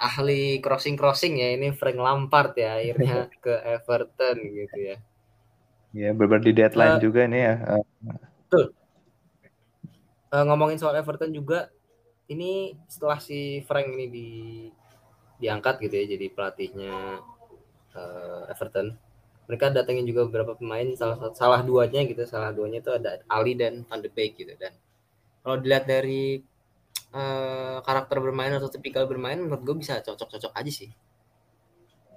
ahli 0.08 0.42
crossing 0.64 0.96
crossing 1.00 1.34
ya 1.42 1.48
ini 1.56 1.68
Frank 1.80 1.98
Lampard 2.06 2.52
ya 2.64 2.70
akhirnya 2.80 3.16
ke 3.44 3.54
Everton 3.76 4.38
gitu 4.60 4.78
ya. 4.90 4.96
Ya, 6.00 6.10
benar 6.20 6.40
di 6.46 6.52
deadline 6.58 6.98
Eh, 6.98 7.04
juga 7.04 7.22
nih 7.32 7.42
ya. 7.48 7.54
Eh, 7.80 7.84
Eh, 10.36 10.44
ngomongin 10.48 10.78
soal 10.82 10.98
Everton 11.00 11.32
juga 11.32 11.72
ini 12.34 12.74
setelah 12.94 13.20
si 13.22 13.62
Frank 13.68 13.88
ini 13.96 14.06
di 14.12 14.28
diangkat 15.42 15.76
gitu 15.84 15.96
ya 16.00 16.06
jadi 16.16 16.26
pelatihnya 16.32 16.96
eh, 18.00 18.42
Everton 18.54 18.88
mereka 19.48 19.70
datengin 19.70 20.06
juga 20.10 20.26
beberapa 20.28 20.54
pemain 20.58 20.88
salah 20.98 21.18
salah 21.38 21.62
duanya 21.62 22.02
gitu 22.10 22.24
salah 22.26 22.50
duanya 22.58 22.80
itu 22.82 22.92
ada 22.98 23.22
Ali 23.30 23.54
dan 23.54 23.86
Van 23.88 24.02
de 24.02 24.10
Beek 24.10 24.42
gitu. 24.42 24.54
Dan 24.58 24.74
kalau 25.44 25.58
dilihat 25.64 25.86
dari 25.86 26.42
eh, 27.20 27.78
karakter 27.88 28.18
bermain 28.26 28.54
atau 28.60 28.70
tipikal 28.74 29.04
bermain 29.12 29.40
menurut 29.44 29.64
gue 29.68 29.76
bisa 29.82 29.94
cocok-cocok 30.06 30.52
aja 30.60 30.72
sih 30.80 30.90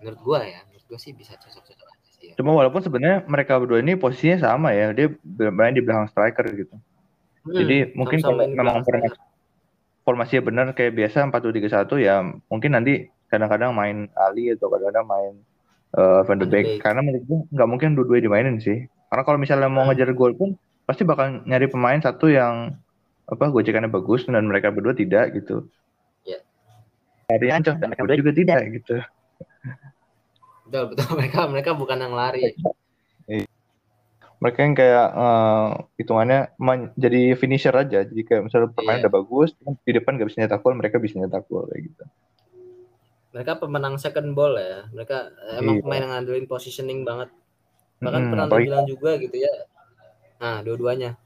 menurut 0.01 0.21
gue 0.27 0.41
ya 0.53 0.61
menurut 0.67 0.85
gue 0.91 0.99
sih 1.05 1.13
bisa 1.21 1.33
cocok-cocok 1.43 1.89
aja 1.95 2.09
sih 2.17 2.25
ya. 2.33 2.37
Cuma 2.39 2.51
walaupun 2.59 2.81
sebenarnya 2.87 3.19
mereka 3.27 3.59
berdua 3.61 3.81
ini 3.85 3.93
posisinya 3.99 4.39
sama 4.47 4.69
ya. 4.79 4.95
Dia 4.97 5.07
bermain 5.23 5.75
di 5.77 5.83
belakang 5.85 6.09
striker 6.13 6.47
gitu. 6.55 6.75
Jadi 7.61 7.75
mungkin 7.99 8.19
kalau 8.25 8.39
memang 8.55 8.79
Hmm, 8.79 8.85
formasi, 8.87 9.19
formasinya 10.07 10.43
benar 10.49 10.67
kayak 10.77 10.93
biasa 10.99 11.19
4-2-3-1 11.29 11.95
ya 12.01 12.25
mungkin 12.53 12.71
nanti 12.77 12.93
kadang-kadang 13.31 13.73
main 13.77 13.97
Ali 14.17 14.51
atau 14.55 14.69
kadang-kadang 14.73 15.07
main 15.09 15.33
eh, 15.99 16.21
Van 16.27 16.39
de 16.43 16.47
Beek. 16.53 16.69
Karena 16.83 17.01
menurut 17.05 17.25
gue 17.29 17.39
nggak 17.55 17.69
mungkin 17.73 17.91
dua-duanya 17.99 18.25
dimainin 18.29 18.57
sih. 18.63 18.79
Karena 19.11 19.23
kalau 19.27 19.39
misalnya 19.43 19.69
mau 19.73 19.85
Hmm. 19.85 19.89
ngejar 19.89 20.11
gol 20.17 20.35
pun 20.39 20.57
pasti 20.89 21.03
bakal 21.05 21.45
nyari 21.49 21.69
pemain 21.69 22.01
satu 22.01 22.27
yang 22.33 22.73
apa 23.29 23.45
gocekannya 23.53 23.93
bagus 23.93 24.25
dan 24.25 24.49
mereka 24.49 24.73
berdua 24.73 24.97
tidak 24.97 25.37
gitu. 25.37 25.69
Iya. 26.25 26.41
Hari 27.29 27.49
ancam 27.53 27.77
dan 27.77 27.93
mereka 27.93 28.03
berdua 28.09 28.21
juga 28.25 28.33
tidak 28.35 28.61
gitu. 28.73 28.97
betul 30.69 30.85
betul 30.93 31.09
mereka 31.19 31.41
mereka 31.49 31.71
bukan 31.73 31.97
yang 31.97 32.13
lari 32.13 32.53
mereka 34.39 34.59
yang 34.63 34.75
kayak 34.79 35.07
uh, 35.19 35.69
hitungannya 35.99 36.55
jadi 36.95 37.35
finisher 37.35 37.75
aja 37.75 38.07
jadi 38.07 38.23
kayak 38.23 38.43
misalnya 38.47 38.71
permainan 38.71 39.03
yeah. 39.03 39.05
udah 39.07 39.15
bagus 39.19 39.51
di 39.83 39.93
depan 39.95 40.15
gak 40.15 40.29
bisa 40.31 40.39
nyetak 40.47 40.63
gol 40.63 40.79
mereka 40.79 40.97
bisa 41.03 41.19
nyetak 41.19 41.45
gol 41.51 41.67
kayak 41.67 41.91
gitu 41.91 42.05
mereka 43.35 43.53
pemenang 43.59 43.99
second 43.99 44.39
ball 44.39 44.55
ya 44.55 44.87
mereka 44.95 45.35
emang 45.59 45.83
yeah. 45.83 45.83
pemain 45.83 46.03
yang 46.07 46.13
ngandelin 46.15 46.47
positioning 46.47 47.03
banget 47.03 47.29
bahkan 47.99 48.23
hmm, 48.23 48.31
pernah 48.31 48.47
dibilang 48.47 48.87
juga 48.87 49.11
gitu 49.19 49.37
ya 49.43 49.55
nah 50.39 50.63
dua-duanya 50.63 51.19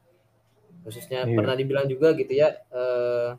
khususnya 0.82 1.26
yeah. 1.26 1.34
pernah 1.34 1.54
dibilang 1.54 1.86
juga 1.86 2.14
gitu 2.18 2.32
ya 2.34 2.58
uh, 2.74 3.38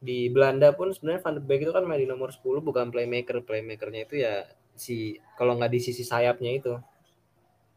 di 0.00 0.32
Belanda 0.32 0.72
pun 0.72 0.90
sebenarnya 0.90 1.20
Van 1.20 1.36
de 1.36 1.42
Beek 1.44 1.68
itu 1.68 1.72
kan 1.76 1.84
main 1.84 2.00
di 2.00 2.08
nomor 2.08 2.32
10 2.32 2.40
bukan 2.64 2.88
playmaker 2.88 3.44
playmakernya 3.44 4.08
itu 4.08 4.24
ya 4.24 4.48
si 4.72 5.20
kalau 5.36 5.60
nggak 5.60 5.76
di 5.76 5.80
sisi 5.84 6.02
sayapnya 6.02 6.50
itu 6.56 6.74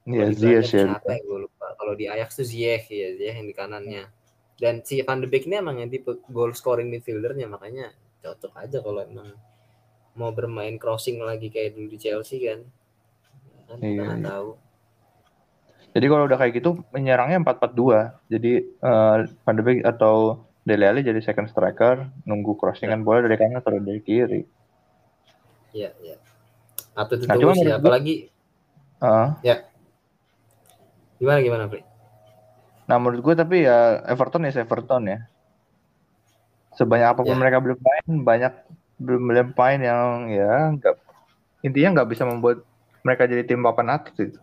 Iya, 0.03 0.35
Ziyech 0.35 0.71
ya. 0.75 0.85
Siapa 0.99 1.15
ya, 1.15 1.19
gue 1.23 1.39
lupa. 1.47 1.67
Kalau 1.79 1.95
di 1.95 2.11
Ajax 2.11 2.35
tuh 2.35 2.47
Ziyech 2.47 2.91
ya, 2.91 3.15
Ziyech 3.15 3.35
yang 3.39 3.47
di 3.47 3.55
kanannya. 3.55 4.03
Dan 4.59 4.83
si 4.83 4.99
Van 4.99 5.23
de 5.23 5.27
Beek 5.31 5.47
ini 5.47 5.63
emang 5.63 5.79
yang 5.79 5.87
tipe 5.87 6.19
goal 6.27 6.51
scoring 6.51 6.91
midfieldernya, 6.91 7.47
makanya 7.47 7.91
cocok 8.19 8.53
aja 8.59 8.79
kalau 8.83 8.99
emang 9.03 9.35
mau 10.13 10.29
bermain 10.35 10.75
crossing 10.77 11.23
lagi 11.23 11.49
kayak 11.49 11.75
dulu 11.75 11.87
di 11.87 11.99
Chelsea 11.99 12.43
kan. 12.43 12.59
Kan 13.71 13.79
iya, 13.79 14.03
iya. 14.11 14.19
tahu. 14.19 14.49
Jadi 15.93 16.05
kalau 16.09 16.25
udah 16.25 16.37
kayak 16.41 16.53
gitu 16.57 16.81
menyerangnya 16.89 17.37
4-4-2. 17.45 18.33
Jadi 18.33 18.51
uh, 18.81 19.15
Van 19.29 19.55
de 19.55 19.63
Beek 19.63 19.79
atau 19.85 20.41
Dele 20.65 20.89
Alli 20.89 21.05
jadi 21.05 21.19
second 21.19 21.51
striker, 21.51 22.07
nunggu 22.25 22.55
crossingan 22.55 23.03
ya. 23.03 23.05
bola 23.05 23.19
dari 23.27 23.35
kanan 23.35 23.59
atau 23.59 23.77
dari 23.77 23.99
kiri. 23.99 24.41
Iya, 25.75 25.91
iya. 26.01 26.15
Atau 26.95 27.19
itu 27.19 27.25
nah, 27.27 27.57
sih, 27.57 27.67
apalagi 27.73 28.15
uh, 29.01 29.33
ya 29.41 29.65
Gimana 31.23 31.39
gimana, 31.39 31.63
Pri? 31.71 31.79
Nah, 32.83 32.99
menurut 32.99 33.23
gue 33.23 33.33
tapi 33.39 33.63
ya 33.63 34.03
Everton 34.11 34.43
ya 34.43 34.51
Everton 34.59 35.03
ya. 35.07 35.19
Sebanyak 36.75 37.15
apa 37.15 37.21
pun 37.23 37.31
ya. 37.31 37.39
mereka 37.39 37.63
belum 37.63 37.79
main, 37.79 38.07
banyak 38.27 38.53
belum 38.99 39.21
belum 39.31 39.47
main 39.55 39.79
yang 39.79 40.27
ya 40.27 40.51
nggak 40.75 40.95
intinya 41.63 41.89
nggak 41.95 42.09
bisa 42.11 42.27
membuat 42.27 42.67
mereka 43.07 43.23
jadi 43.23 43.47
tim 43.47 43.63
papan 43.63 43.95
atas 43.95 44.11
itu. 44.19 44.39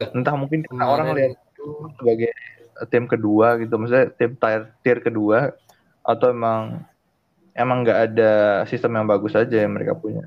Entah 0.00 0.34
mungkin 0.34 0.66
karena 0.66 0.84
orang 0.90 1.08
lihat 1.14 1.32
itu 1.38 1.66
sebagai 2.00 2.30
tim 2.90 3.04
kedua 3.06 3.54
gitu, 3.62 3.74
maksudnya 3.78 4.10
tim 4.18 4.34
tier, 4.34 4.62
tier 4.82 4.98
kedua 4.98 5.54
atau 6.02 6.34
emang 6.34 6.82
emang 7.54 7.86
nggak 7.86 8.00
ada 8.10 8.32
sistem 8.66 8.98
yang 8.98 9.06
bagus 9.06 9.32
aja 9.38 9.62
yang 9.62 9.72
mereka 9.72 9.94
punya. 9.94 10.26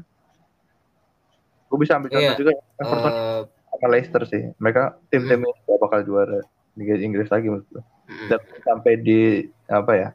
Gue 1.67 1.83
bisa 1.83 1.99
ambil 1.99 2.15
contoh 2.15 2.23
yeah. 2.23 2.39
juga 2.39 2.51
Everton 2.79 3.11
uh, 3.11 3.41
sama 3.75 3.87
Leicester 3.91 4.23
sih. 4.23 4.43
Mereka 4.55 4.95
tim-tim 5.11 5.43
hmm. 5.43 5.51
ini 5.51 5.75
bakal 5.75 5.99
juara 6.07 6.39
Liga 6.79 6.95
Inggris 6.95 7.27
lagi 7.27 7.51
menurut 7.51 7.67
gue. 7.67 7.83
Hmm. 7.83 8.27
Dan 8.31 8.39
sampai 8.63 8.93
di 9.03 9.21
apa 9.67 9.91
ya? 9.99 10.09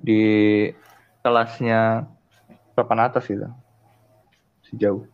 Di 0.00 0.22
kelasnya 1.20 2.08
papan 2.72 3.04
atas 3.04 3.28
gitu. 3.28 3.44
Sejauh. 4.72 5.04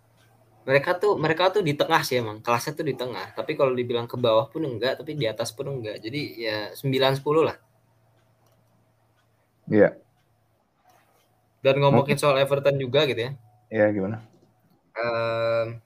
Mereka 0.68 1.00
tuh 1.00 1.16
mereka 1.16 1.48
tuh 1.48 1.64
di 1.64 1.72
tengah 1.72 2.04
sih 2.04 2.20
emang. 2.20 2.44
Kelasnya 2.44 2.76
tuh 2.76 2.84
di 2.84 2.92
tengah. 2.92 3.32
Tapi 3.32 3.56
kalau 3.56 3.72
dibilang 3.72 4.04
ke 4.04 4.20
bawah 4.20 4.52
pun 4.52 4.68
enggak, 4.68 5.00
tapi 5.00 5.16
di 5.16 5.24
atas 5.24 5.48
pun 5.56 5.64
enggak. 5.72 5.96
Jadi 6.04 6.44
ya 6.44 6.76
9 6.76 6.84
10 7.16 7.24
lah. 7.40 7.56
Iya. 9.72 9.96
Dan 11.64 11.80
ngomongin 11.80 12.20
soal 12.20 12.36
Everton 12.36 12.76
juga 12.76 13.08
gitu 13.08 13.16
ya. 13.16 13.32
Iya, 13.72 13.86
gimana? 13.96 14.20
Um, 14.92 15.80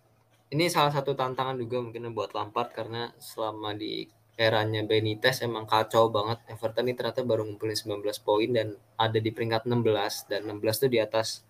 ini 0.51 0.67
salah 0.67 0.91
satu 0.91 1.15
tantangan 1.15 1.55
juga 1.59 1.79
mungkin 1.79 2.11
buat 2.11 2.35
Lampard 2.35 2.75
karena 2.75 3.15
selama 3.23 3.75
di 3.79 4.07
eranya 4.37 4.83
Benitez 4.83 5.47
emang 5.47 5.65
kacau 5.65 6.11
banget. 6.11 6.43
Everton 6.51 6.91
ini 6.91 6.95
ternyata 6.99 7.23
baru 7.23 7.47
ngumpulin 7.47 7.79
19 7.79 8.03
poin 8.27 8.51
dan 8.51 8.75
ada 8.99 9.19
di 9.19 9.31
peringkat 9.31 9.65
16 9.65 10.31
dan 10.31 10.41
16 10.51 10.83
tuh 10.83 10.91
di 10.91 10.99
atas 10.99 11.47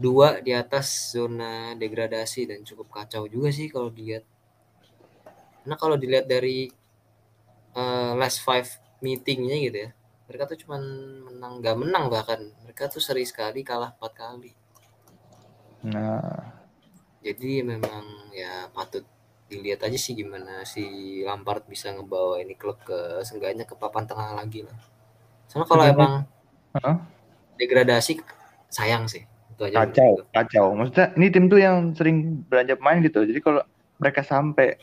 dua 0.00 0.40
di 0.40 0.56
atas 0.56 1.12
zona 1.12 1.76
degradasi 1.76 2.48
dan 2.48 2.64
cukup 2.64 2.88
kacau 2.88 3.28
juga 3.28 3.52
sih 3.52 3.68
kalau 3.68 3.92
dilihat. 3.92 4.24
Karena 5.60 5.76
kalau 5.76 6.00
dilihat 6.00 6.24
dari 6.24 6.72
uh, 7.76 8.16
last 8.16 8.40
five 8.40 8.64
meetingnya 9.04 9.60
gitu 9.60 9.78
ya, 9.84 9.90
mereka 10.24 10.48
tuh 10.48 10.58
cuman 10.64 10.82
menang 11.28 11.60
gak 11.60 11.76
menang 11.76 12.04
bahkan 12.08 12.40
mereka 12.64 12.88
tuh 12.88 13.04
seri 13.04 13.28
sekali 13.28 13.60
kalah 13.60 13.92
empat 13.92 14.12
kali. 14.16 14.52
Nah, 15.84 16.48
jadi 17.20 17.60
memang 17.60 18.32
ya 18.32 18.72
patut 18.72 19.04
dilihat 19.50 19.84
aja 19.84 19.98
sih 19.98 20.14
gimana 20.14 20.62
si 20.62 20.84
Lampard 21.26 21.66
bisa 21.66 21.90
ngebawa 21.90 22.38
ini 22.40 22.54
klub 22.54 22.78
ke 22.86 23.20
seenggaknya 23.26 23.66
ke 23.68 23.76
papan 23.76 24.06
tengah 24.08 24.32
lagi 24.32 24.64
lah. 24.64 24.78
Sama 25.50 25.66
kalau 25.66 25.84
emang 25.84 26.24
huh? 26.78 26.96
degradasi 27.58 28.22
sayang 28.70 29.10
sih. 29.10 29.26
Itu 29.60 29.68
aja 29.68 29.84
kacau, 29.84 30.10
gitu. 30.16 30.24
kacau. 30.32 30.66
Maksudnya 30.72 31.06
ini 31.20 31.26
tim 31.28 31.44
tuh 31.52 31.60
yang 31.60 31.92
sering 31.92 32.40
belanja 32.48 32.80
pemain 32.80 33.04
gitu. 33.04 33.20
Jadi 33.28 33.40
kalau 33.44 33.60
mereka 34.00 34.24
sampai 34.24 34.80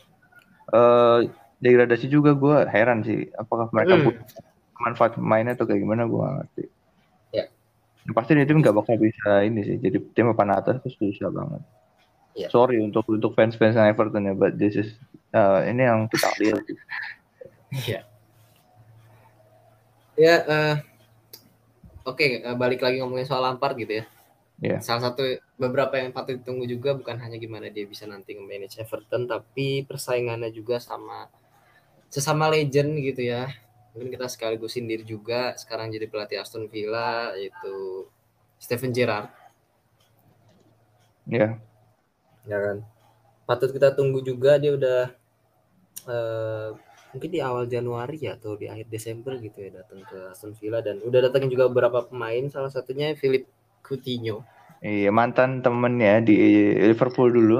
uh, 0.70 1.26
degradasi 1.58 2.06
juga 2.06 2.38
gue 2.38 2.62
heran 2.70 3.02
sih. 3.02 3.26
Apakah 3.34 3.74
mereka 3.74 3.98
hmm. 3.98 4.14
manfaat 4.78 5.18
pemainnya 5.18 5.58
atau 5.58 5.66
kayak 5.66 5.82
gimana 5.82 6.06
gue 6.06 6.22
ngerti. 6.22 6.64
Ya. 7.34 7.50
Pasti 8.14 8.38
ini 8.38 8.46
tim 8.46 8.62
nggak 8.62 8.78
bakal 8.78 8.94
bisa 9.02 9.42
ini 9.42 9.66
sih. 9.66 9.82
Jadi 9.82 9.98
tim 10.14 10.30
papan 10.30 10.54
atas 10.54 10.78
tuh 10.78 10.94
susah 10.94 11.34
banget. 11.34 11.62
Yeah. 12.38 12.54
Sorry 12.54 12.78
untuk 12.78 13.02
untuk 13.10 13.34
fans-fans 13.34 13.74
Everton 13.74 14.30
ya, 14.30 14.34
but 14.38 14.54
this 14.54 14.78
is 14.78 14.94
uh, 15.34 15.66
ini 15.66 15.82
yang 15.82 16.06
kita 16.06 16.30
lihat. 16.38 16.62
Iya. 17.74 18.00
Ya, 20.18 20.42
uh, 20.50 20.74
oke 22.02 22.18
okay, 22.18 22.42
uh, 22.42 22.58
balik 22.58 22.82
lagi 22.82 22.98
ngomongin 22.98 23.22
soal 23.22 23.38
Lampard 23.38 23.78
gitu 23.78 24.02
ya. 24.02 24.04
Yeah. 24.58 24.82
Salah 24.82 25.10
satu 25.10 25.22
beberapa 25.54 25.94
yang 26.02 26.10
patut 26.10 26.42
ditunggu 26.42 26.66
juga 26.66 26.94
bukan 26.98 27.14
hanya 27.22 27.38
gimana 27.38 27.70
dia 27.70 27.86
bisa 27.86 28.10
nanti 28.10 28.34
nge-manage 28.34 28.82
Everton, 28.82 29.30
tapi 29.30 29.86
persaingannya 29.86 30.50
juga 30.50 30.82
sama 30.82 31.30
sesama 32.10 32.50
legend 32.50 32.98
gitu 32.98 33.22
ya. 33.22 33.46
Mungkin 33.94 34.18
kita 34.18 34.26
sekaligus 34.26 34.74
sindir 34.74 35.06
juga 35.06 35.54
sekarang 35.54 35.94
jadi 35.94 36.10
pelatih 36.10 36.42
Aston 36.42 36.66
Villa 36.66 37.32
yaitu 37.38 38.06
Steven 38.58 38.90
Gerrard. 38.90 39.30
Ya. 41.30 41.38
Yeah 41.38 41.52
ya 42.48 42.58
kan 42.58 42.76
patut 43.44 43.70
kita 43.70 43.92
tunggu 43.92 44.24
juga 44.24 44.56
dia 44.56 44.72
udah 44.72 45.02
uh, 46.08 46.68
mungkin 47.12 47.30
di 47.32 47.40
awal 47.44 47.68
Januari 47.68 48.24
ya 48.24 48.36
atau 48.40 48.56
di 48.56 48.68
akhir 48.68 48.88
Desember 48.88 49.36
gitu 49.40 49.68
ya 49.68 49.84
datang 49.84 50.00
ke 50.04 50.18
Aston 50.32 50.56
Villa 50.56 50.80
dan 50.80 51.00
udah 51.04 51.28
datangin 51.28 51.52
juga 51.52 51.68
beberapa 51.68 52.08
pemain 52.08 52.48
salah 52.48 52.72
satunya 52.72 53.12
Philip 53.16 53.44
Coutinho. 53.82 54.44
Iya 54.78 55.10
mantan 55.10 55.58
temennya 55.58 56.22
di 56.22 56.34
Liverpool 56.78 57.34
dulu. 57.34 57.58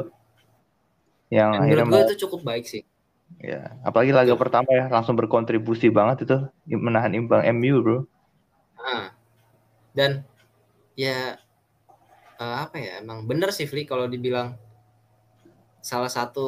Yang 1.28 1.50
dan 1.50 1.60
akhirnya 1.60 1.84
menurut 1.84 2.04
gue 2.06 2.08
itu 2.14 2.20
cukup 2.26 2.40
baik 2.46 2.64
sih. 2.64 2.82
Ya 3.42 3.76
apalagi 3.84 4.14
laga 4.14 4.32
ya. 4.32 4.38
pertama 4.38 4.70
ya 4.70 4.86
langsung 4.88 5.18
berkontribusi 5.18 5.90
banget 5.90 6.24
itu. 6.24 6.38
Menahan 6.78 7.12
imbang 7.18 7.42
MU 7.58 7.82
bro. 7.82 7.98
Nah, 8.78 9.10
dan 9.92 10.22
ya 10.94 11.36
uh, 12.38 12.56
apa 12.64 12.78
ya 12.78 13.02
emang 13.02 13.26
bener 13.26 13.50
sih 13.50 13.66
Fli 13.66 13.82
kalau 13.84 14.06
dibilang 14.06 14.54
salah 15.82 16.10
satu 16.10 16.46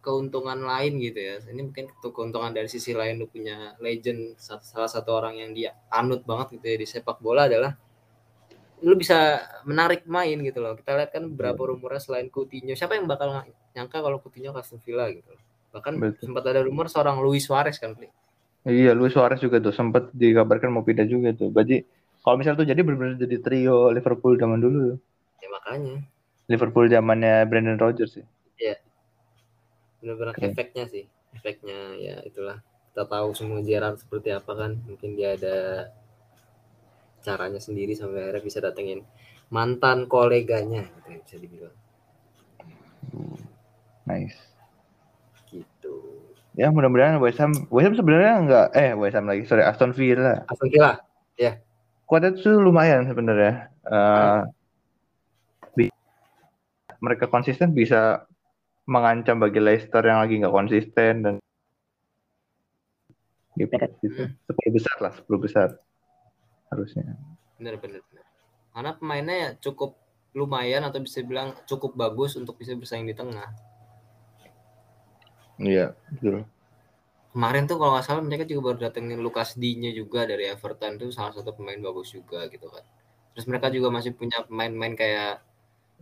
keuntungan 0.00 0.64
lain 0.64 0.96
gitu 0.96 1.20
ya. 1.20 1.36
Ini 1.44 1.60
mungkin 1.60 1.92
keuntungan 2.00 2.56
dari 2.56 2.72
sisi 2.72 2.96
lain 2.96 3.20
lu 3.20 3.28
punya 3.28 3.76
legend 3.84 4.40
salah 4.40 4.88
satu 4.88 5.12
orang 5.12 5.44
yang 5.44 5.52
dia 5.52 5.76
anut 5.92 6.24
banget 6.24 6.56
gitu 6.56 6.66
ya 6.72 6.76
di 6.80 6.86
sepak 6.88 7.20
bola 7.20 7.46
adalah 7.46 7.76
lu 8.84 8.94
bisa 8.96 9.40
menarik 9.64 10.04
main 10.04 10.36
gitu 10.44 10.60
loh. 10.60 10.76
Kita 10.76 10.96
lihat 10.96 11.10
kan 11.14 11.24
berapa 11.32 11.56
rumornya 11.56 12.00
selain 12.02 12.28
Coutinho. 12.28 12.76
Siapa 12.76 12.96
yang 12.96 13.08
bakal 13.08 13.44
nyangka 13.72 14.04
kalau 14.04 14.20
Coutinho 14.20 14.52
ke 14.52 14.60
Aston 14.60 14.80
Villa 14.84 15.08
gitu 15.08 15.32
loh. 15.32 15.42
Bahkan 15.76 15.92
Betul. 15.96 16.24
sempat 16.32 16.44
ada 16.48 16.60
rumor 16.64 16.88
seorang 16.92 17.20
Luis 17.20 17.48
Suarez 17.48 17.76
kan. 17.80 17.96
Iya, 18.66 18.92
Luis 18.92 19.14
Suarez 19.14 19.40
juga 19.40 19.62
tuh 19.62 19.72
sempat 19.72 20.12
dikabarkan 20.12 20.72
mau 20.72 20.84
pindah 20.84 21.08
juga 21.08 21.32
tuh. 21.32 21.48
Berarti 21.52 21.84
kalau 22.20 22.36
misalnya 22.40 22.64
tuh 22.64 22.68
jadi 22.68 22.80
benar-benar 22.82 23.16
jadi 23.20 23.36
trio 23.38 23.94
Liverpool 23.94 24.34
zaman 24.36 24.58
dulu. 24.58 24.98
Ya 25.40 25.48
makanya. 25.52 26.02
Liverpool 26.46 26.86
zamannya 26.90 27.46
Brandon 27.46 27.78
Rodgers 27.78 28.18
sih. 28.18 28.26
Iya. 28.58 28.76
Benar-benar 30.02 30.34
okay. 30.34 30.52
efeknya 30.52 30.84
sih. 30.90 31.04
Efeknya 31.36 31.78
ya 31.96 32.16
itulah. 32.26 32.60
Kita 32.92 33.04
tahu 33.04 33.36
semua 33.36 33.60
Gerard 33.60 34.00
seperti 34.00 34.32
apa 34.32 34.52
kan. 34.56 34.80
Mungkin 34.88 35.14
dia 35.14 35.36
ada 35.36 35.56
caranya 37.26 37.58
sendiri 37.58 37.98
sampai 37.98 38.30
akhirnya 38.30 38.42
bisa 38.46 38.58
datengin 38.62 39.02
mantan 39.50 40.06
koleganya 40.06 40.86
gitu 40.86 41.08
ya, 41.10 41.18
bisa 41.26 41.36
dibilang. 41.42 41.76
Nice. 44.06 44.38
Gitu. 45.50 45.94
Ya 46.54 46.70
mudah-mudahan 46.70 47.18
West 47.18 47.42
Ham, 47.42 47.66
West 47.66 47.86
Ham 47.90 47.96
sebenarnya 47.98 48.32
enggak 48.38 48.66
eh 48.78 48.94
West 48.94 49.18
Ham 49.18 49.26
lagi, 49.26 49.42
sorry 49.50 49.66
Aston 49.66 49.90
Villa. 49.90 50.46
Aston 50.46 50.70
Villa, 50.70 51.02
ya. 51.34 51.58
Kuatnya 52.06 52.38
tuh 52.38 52.62
lumayan 52.62 53.10
sebenarnya. 53.10 53.74
Uh, 53.82 54.46
hmm. 55.74 55.90
mereka 57.02 57.30
konsisten 57.30 57.70
bisa 57.70 58.26
mengancam 58.86 59.42
bagi 59.42 59.58
Leicester 59.58 60.02
yang 60.02 60.22
lagi 60.22 60.38
nggak 60.38 60.54
konsisten 60.54 61.14
dan 61.22 61.34
gitu, 63.58 63.72
gitu. 64.02 64.22
sepuluh 64.46 64.72
besar 64.74 64.96
lah 65.02 65.12
sepuluh 65.14 65.40
besar 65.42 65.68
harusnya. 66.70 67.16
Benar 67.58 67.80
benar 67.80 68.02
karena 68.76 68.92
pemainnya 68.92 69.36
ya 69.40 69.50
cukup 69.56 69.96
lumayan 70.36 70.84
atau 70.84 71.00
bisa 71.00 71.24
bilang 71.24 71.56
cukup 71.64 71.96
bagus 71.96 72.36
untuk 72.36 72.60
bisa 72.60 72.76
bersaing 72.76 73.08
di 73.08 73.16
tengah. 73.16 73.48
Iya 75.56 75.96
betul. 76.12 76.44
Kemarin 77.32 77.64
tuh 77.64 77.80
kalau 77.80 77.96
nggak 77.96 78.04
salah 78.04 78.20
mereka 78.20 78.44
juga 78.44 78.68
baru 78.68 78.78
datengin 78.84 79.24
Lukas 79.24 79.56
D-nya 79.56 79.96
juga 79.96 80.28
dari 80.28 80.44
Everton 80.52 81.00
tuh 81.00 81.08
salah 81.08 81.32
satu 81.32 81.56
pemain 81.56 81.80
bagus 81.80 82.12
juga 82.12 82.44
gitu 82.52 82.68
kan. 82.68 82.84
Terus 83.32 83.48
mereka 83.48 83.72
juga 83.72 83.88
masih 83.88 84.12
punya 84.12 84.44
pemain-pemain 84.44 84.92
kayak 84.92 85.40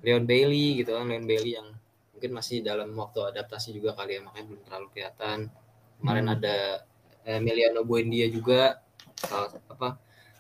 Leon 0.03 0.27
Bailey 0.27 0.83
gitu 0.83 0.99
kan 0.99 1.07
Leon 1.07 1.31
Bailey 1.31 1.55
yang 1.55 1.71
mungkin 2.11 2.31
masih 2.35 2.67
dalam 2.67 2.91
waktu 2.99 3.23
adaptasi 3.23 3.71
juga 3.71 3.95
kali 3.95 4.19
ya 4.19 4.21
makanya 4.27 4.47
belum 4.51 4.63
terlalu 4.67 4.87
kelihatan. 4.99 5.39
Kemarin 6.03 6.27
hmm. 6.27 6.35
ada 6.43 6.57
Emiliano 7.23 7.87
Buendia 7.87 8.27
juga 8.27 8.83
apa 9.71 9.95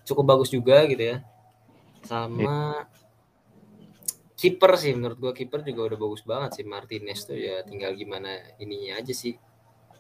cukup 0.05 0.25
bagus 0.37 0.53
juga 0.53 0.85
gitu 0.87 1.01
ya. 1.01 1.17
Sama 2.05 2.85
kiper 4.37 4.77
sih 4.77 4.93
menurut 4.93 5.17
gua 5.17 5.33
kiper 5.33 5.64
juga 5.64 5.93
udah 5.93 5.99
bagus 5.99 6.23
banget 6.23 6.61
sih. 6.61 6.64
Martinez 6.69 7.25
tuh 7.25 7.37
ya 7.37 7.64
tinggal 7.64 7.97
gimana 7.97 8.37
ininya 8.61 9.01
aja 9.01 9.12
sih 9.17 9.35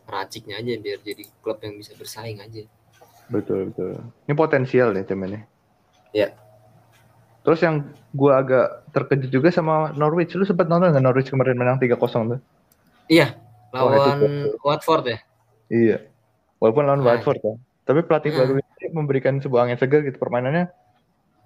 raciknya 0.04 0.60
aja 0.60 0.76
biar 0.76 1.00
jadi 1.00 1.24
klub 1.40 1.58
yang 1.64 1.80
bisa 1.80 1.96
bersaing 1.96 2.44
aja. 2.44 2.68
Betul 3.32 3.72
betul. 3.72 3.98
Ini 4.28 4.34
potensial 4.36 4.92
nih 4.92 5.04
temennya. 5.08 5.42
Ya 6.12 6.36
terus 7.44 7.60
yang 7.60 7.92
gua 8.16 8.40
agak 8.40 8.88
terkejut 8.96 9.28
juga 9.28 9.48
sama 9.52 9.92
Norwich. 9.92 10.32
Lu 10.32 10.48
sempat 10.48 10.64
nonton 10.64 10.96
nggak 10.96 11.04
Norwich 11.04 11.28
kemarin 11.28 11.60
menang 11.60 11.76
3-0 11.76 12.00
tuh? 12.00 12.40
Iya 13.04 13.36
lawan 13.74 14.18
oh, 14.22 14.54
Watford 14.62 15.04
ya. 15.10 15.18
Iya. 15.66 15.98
Walaupun 16.62 16.82
lawan 16.86 17.02
nah, 17.02 17.06
Watford 17.12 17.40
ya. 17.42 17.54
Tapi 17.84 18.00
pelatih 18.06 18.30
hmm. 18.32 18.38
baru 18.38 18.52
memberikan 18.94 19.42
sebuah 19.42 19.66
angin 19.66 19.78
segar 19.82 20.06
gitu 20.06 20.16
permainannya 20.16 20.70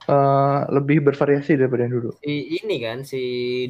uh, 0.09 0.61
lebih 0.73 1.05
bervariasi 1.05 1.57
daripada 1.61 1.87
yang 1.87 1.95
dulu. 2.01 2.11
I, 2.25 2.61
ini 2.61 2.77
kan 2.81 3.05
si 3.05 3.21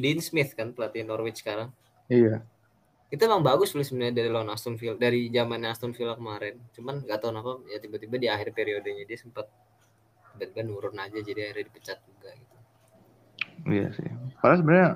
Dean 0.03 0.19
Smith 0.23 0.55
kan 0.55 0.71
pelatih 0.71 1.03
Norwich 1.07 1.43
sekarang. 1.43 1.71
Iya. 2.07 2.43
Itu 3.09 3.25
emang 3.25 3.41
bagus 3.41 3.73
loh 3.73 3.81
sebenarnya 3.81 4.21
dari 4.21 4.29
lawan 4.29 4.53
Aston 4.53 4.77
Villa 4.77 4.95
dari 4.95 5.27
zaman 5.33 5.65
Aston 5.65 5.91
Villa 5.93 6.13
kemarin. 6.13 6.61
Cuman 6.73 7.03
nggak 7.03 7.17
tahu 7.19 7.29
kenapa 7.33 7.51
ya 7.67 7.77
tiba-tiba 7.81 8.15
di 8.21 8.27
akhir 8.29 8.53
periodenya 8.53 9.03
dia 9.03 9.17
sempat 9.17 9.49
tiba-tiba 10.37 10.61
nurun 10.67 10.95
aja 10.95 11.19
jadi 11.19 11.49
akhirnya 11.49 11.65
dipecat 11.67 11.97
juga 12.05 12.29
gitu. 12.37 12.55
Iya 13.67 13.87
sih. 13.97 14.09
Padahal 14.39 14.57
sebenarnya 14.61 14.89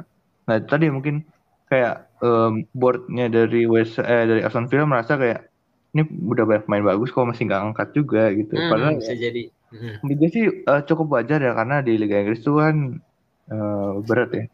nah 0.44 0.58
tadi 0.60 0.92
mungkin 0.92 1.24
kayak 1.72 2.12
um, 2.20 2.68
boardnya 2.76 3.32
dari 3.32 3.66
West 3.66 3.98
eh, 3.98 4.26
dari 4.28 4.42
Aston 4.46 4.70
Villa 4.70 4.86
merasa 4.86 5.18
kayak 5.18 5.53
ini 5.94 6.02
udah 6.26 6.44
banyak 6.50 6.66
main 6.66 6.84
bagus 6.84 7.14
kok 7.14 7.30
masih 7.30 7.46
nggak 7.46 7.64
angkat 7.72 7.90
juga 7.94 8.34
gitu. 8.34 8.54
Hmm, 8.58 8.70
Padahal 8.70 8.98
bisa 8.98 9.14
ya, 9.14 9.30
jadi 9.30 9.44
Hmm. 9.74 9.98
Liga 10.06 10.28
sih 10.30 10.46
uh, 10.70 10.82
cukup 10.86 11.18
wajar 11.18 11.42
ya 11.42 11.58
karena 11.58 11.82
di 11.82 11.98
Liga 11.98 12.22
Inggris 12.22 12.46
itu 12.46 12.62
kan 12.62 13.02
uh, 13.50 13.98
berat 14.06 14.30
ya. 14.30 14.46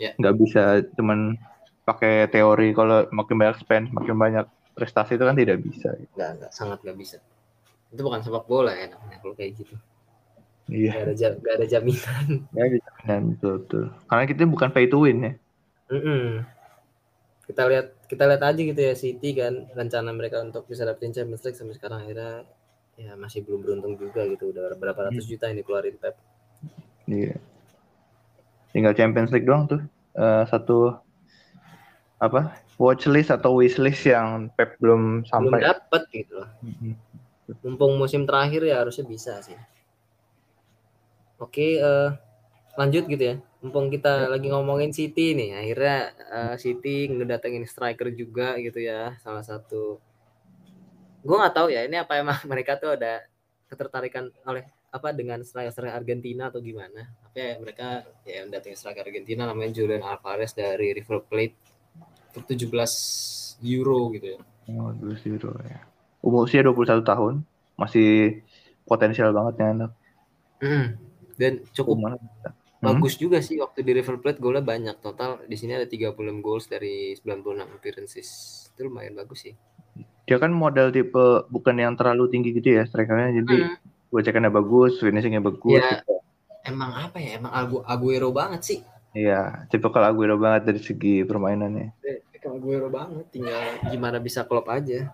Yeah. 0.00 0.12
Nggak 0.16 0.34
bisa 0.40 0.62
cuman 0.96 1.36
pakai 1.84 2.26
teori 2.32 2.72
kalau 2.72 3.04
makin 3.12 3.36
banyak 3.36 3.60
spend 3.60 3.92
makin 3.92 4.16
banyak 4.16 4.46
prestasi 4.72 5.20
itu 5.20 5.24
kan 5.28 5.36
tidak 5.36 5.60
bisa. 5.60 5.92
Nggak, 6.16 6.30
nggak 6.40 6.52
sangat 6.56 6.80
nggak 6.80 6.96
bisa. 6.96 7.20
Itu 7.92 8.00
bukan 8.00 8.24
sepak 8.24 8.48
bola 8.48 8.72
ya 8.72 8.88
namanya 8.88 9.20
kalau 9.20 9.36
kayak 9.36 9.60
gitu. 9.60 9.76
Iya. 10.72 10.90
Gak 10.98 11.04
ada, 11.04 11.28
gak 11.38 11.54
ada 11.62 11.66
jaminan. 11.68 12.24
Gak 12.50 12.64
ada 12.64 12.78
jaminan 12.80 13.20
betul 13.36 13.52
betul. 13.62 13.84
Karena 14.08 14.24
kita 14.24 14.42
bukan 14.48 14.68
pay 14.72 14.86
to 14.88 14.98
win 15.04 15.18
ya. 15.20 15.32
Mm 15.92 16.00
-mm. 16.02 16.26
Kita 17.46 17.62
lihat 17.70 17.86
kita 18.10 18.26
lihat 18.26 18.42
aja 18.42 18.60
gitu 18.60 18.80
ya 18.82 18.94
City 18.98 19.30
kan 19.38 19.70
rencana 19.72 20.10
mereka 20.10 20.42
untuk 20.42 20.66
bisa 20.66 20.82
dapetin 20.82 21.14
Champions 21.14 21.46
League 21.46 21.58
sampai 21.58 21.74
sekarang. 21.78 21.98
Akhirnya 22.02 22.42
ya 22.98 23.14
masih 23.14 23.46
belum 23.46 23.62
beruntung 23.62 23.94
juga 23.94 24.26
gitu. 24.26 24.50
Udah 24.50 24.74
berapa 24.74 25.10
ratus 25.10 25.24
hmm. 25.24 25.30
juta 25.30 25.44
yang 25.50 25.58
dikeluarin 25.62 25.96
Pep. 25.96 26.14
Iya. 27.06 27.38
Tinggal 28.74 28.94
Champions 28.98 29.30
League 29.30 29.46
doang 29.46 29.70
tuh. 29.70 29.82
Uh, 30.16 30.48
satu 30.48 30.96
apa 32.16 32.56
watchlist 32.80 33.28
atau 33.28 33.60
wishlist 33.60 34.02
yang 34.08 34.50
Pep 34.58 34.74
belum 34.82 35.22
sampai. 35.28 35.60
belum 35.60 35.68
dapet 35.70 36.02
gitu 36.12 36.32
loh. 36.42 36.50
Hmm. 36.60 36.96
mumpung 37.62 37.94
musim 37.94 38.26
terakhir 38.26 38.66
ya 38.66 38.82
harusnya 38.82 39.06
bisa 39.06 39.38
sih. 39.38 39.54
Oke 41.38 41.78
uh, 41.78 42.10
lanjut 42.76 43.06
gitu 43.06 43.22
ya 43.22 43.36
mumpung 43.66 43.90
kita 43.90 44.30
ya. 44.30 44.30
lagi 44.30 44.46
ngomongin 44.46 44.94
City 44.94 45.34
nih 45.34 45.58
akhirnya 45.58 45.98
uh, 46.30 46.54
City 46.54 47.10
ngedatengin 47.10 47.66
striker 47.66 48.14
juga 48.14 48.54
gitu 48.62 48.78
ya 48.78 49.18
salah 49.18 49.42
satu 49.42 49.98
gue 51.26 51.36
nggak 51.36 51.54
tahu 51.58 51.68
ya 51.74 51.82
ini 51.82 51.98
apa 51.98 52.22
emang 52.22 52.38
mereka 52.52 52.78
tuh 52.78 52.94
ada 52.94 53.26
ketertarikan 53.66 54.30
oleh 54.46 54.62
apa 54.94 55.10
dengan 55.10 55.42
striker 55.42 55.90
Argentina 55.90 56.48
atau 56.48 56.62
gimana 56.62 57.10
tapi 57.26 57.42
ya, 57.42 57.54
mereka 57.58 58.06
ya 58.22 58.46
datang 58.46 58.78
striker 58.78 59.02
Argentina 59.02 59.42
namanya 59.50 59.74
Julian 59.74 60.06
Alvarez 60.06 60.54
dari 60.54 60.94
River 60.94 61.26
Plate 61.26 61.56
untuk 62.38 62.46
17 62.46 63.66
euro 63.66 64.14
gitu 64.14 64.38
ya 64.38 64.38
oh 64.78 64.94
17 64.94 65.34
euro 65.34 65.58
ya 65.66 65.82
umur 66.22 66.46
usia 66.46 66.62
21 66.62 67.02
tahun 67.02 67.34
masih 67.74 68.40
potensial 68.86 69.34
banget 69.34 69.54
ya 69.58 69.66
anak 69.74 69.92
mm. 70.62 70.86
dan 71.36 71.52
cukup 71.74 71.98
Umar. 71.98 72.16
Bagus 72.80 73.16
hmm? 73.16 73.22
juga 73.28 73.38
sih 73.40 73.56
waktu 73.56 73.80
di 73.82 73.92
River 73.96 74.20
Plate 74.20 74.40
golnya 74.40 74.64
banyak. 74.64 75.00
Total 75.00 75.42
di 75.44 75.56
sini 75.56 75.76
ada 75.76 75.88
36 75.88 76.16
goals 76.44 76.68
dari 76.68 77.16
96 77.16 77.76
appearances. 77.76 78.28
Itu 78.72 78.88
lumayan 78.88 79.16
bagus 79.16 79.48
sih. 79.48 79.54
Dia 80.26 80.36
kan 80.42 80.50
model 80.50 80.90
tipe 80.90 81.46
bukan 81.48 81.76
yang 81.78 81.94
terlalu 81.94 82.28
tinggi 82.28 82.52
gitu 82.56 82.76
ya 82.76 82.84
strikernya. 82.84 83.42
Jadi 83.42 83.56
hmm. 83.62 84.10
gocekannya 84.12 84.50
bagus 84.52 84.98
finishingnya 85.00 85.42
bagus 85.42 85.80
ya, 85.80 86.02
gitu. 86.02 86.20
emang 86.66 86.90
apa 86.94 87.18
ya? 87.22 87.38
Emang 87.40 87.52
Agu 87.54 87.80
Aguero 87.86 88.30
banget 88.34 88.60
sih. 88.62 88.78
Iya 89.16 89.64
tipe 89.72 89.88
kalau 89.88 90.12
Aguero 90.12 90.36
banget 90.36 90.68
dari 90.68 90.80
segi 90.82 91.24
permainannya. 91.24 91.96
Tipe 92.32 92.48
Aguero 92.50 92.92
banget. 92.92 93.30
Tinggal 93.32 93.86
gimana 93.88 94.18
bisa 94.20 94.44
klop 94.44 94.68
aja. 94.68 95.08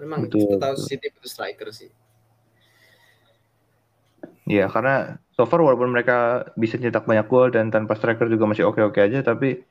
Memang 0.00 0.26
betul, 0.26 0.42
kita 0.42 0.56
tahu 0.58 0.74
sih 0.80 0.98
tipe 0.98 1.22
striker 1.22 1.70
sih. 1.70 1.92
Iya, 4.44 4.68
karena 4.68 5.16
so 5.34 5.44
far 5.44 5.60
walaupun 5.60 5.90
mereka 5.90 6.48
bisa 6.54 6.78
cetak 6.78 7.04
banyak 7.04 7.26
gol 7.26 7.50
dan 7.50 7.70
tanpa 7.74 7.98
striker 7.98 8.30
juga 8.30 8.46
masih 8.46 8.66
oke-oke 8.70 8.98
aja, 9.02 9.20
tapi 9.20 9.62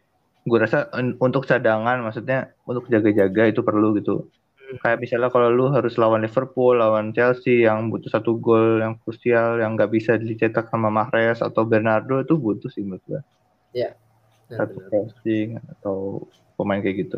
gue 0.44 0.58
rasa 0.60 0.92
untuk 1.24 1.48
cadangan, 1.48 2.04
maksudnya 2.04 2.52
untuk 2.68 2.92
jaga-jaga 2.92 3.48
itu 3.48 3.64
perlu 3.64 3.96
gitu 3.96 4.28
kayak 4.82 4.98
misalnya 5.04 5.30
kalau 5.30 5.54
lu 5.54 5.70
harus 5.70 6.00
lawan 6.00 6.26
Liverpool, 6.26 6.80
lawan 6.80 7.14
Chelsea 7.14 7.68
yang 7.68 7.94
butuh 7.94 8.10
satu 8.10 8.40
gol 8.40 8.82
yang 8.82 8.98
krusial 9.04 9.62
yang 9.62 9.78
nggak 9.78 9.92
bisa 9.94 10.18
dicetak 10.18 10.72
sama 10.72 10.90
Mahrez 10.90 11.44
atau 11.44 11.68
Bernardo 11.68 12.24
itu 12.24 12.40
butuh 12.40 12.72
sih 12.72 12.82
menurut 12.82 13.04
gue. 13.06 13.22
Iya. 13.78 13.94
Satu 14.50 14.82
crossing 14.90 15.62
atau 15.78 16.26
pemain 16.58 16.82
kayak 16.82 17.10
gitu. 17.10 17.18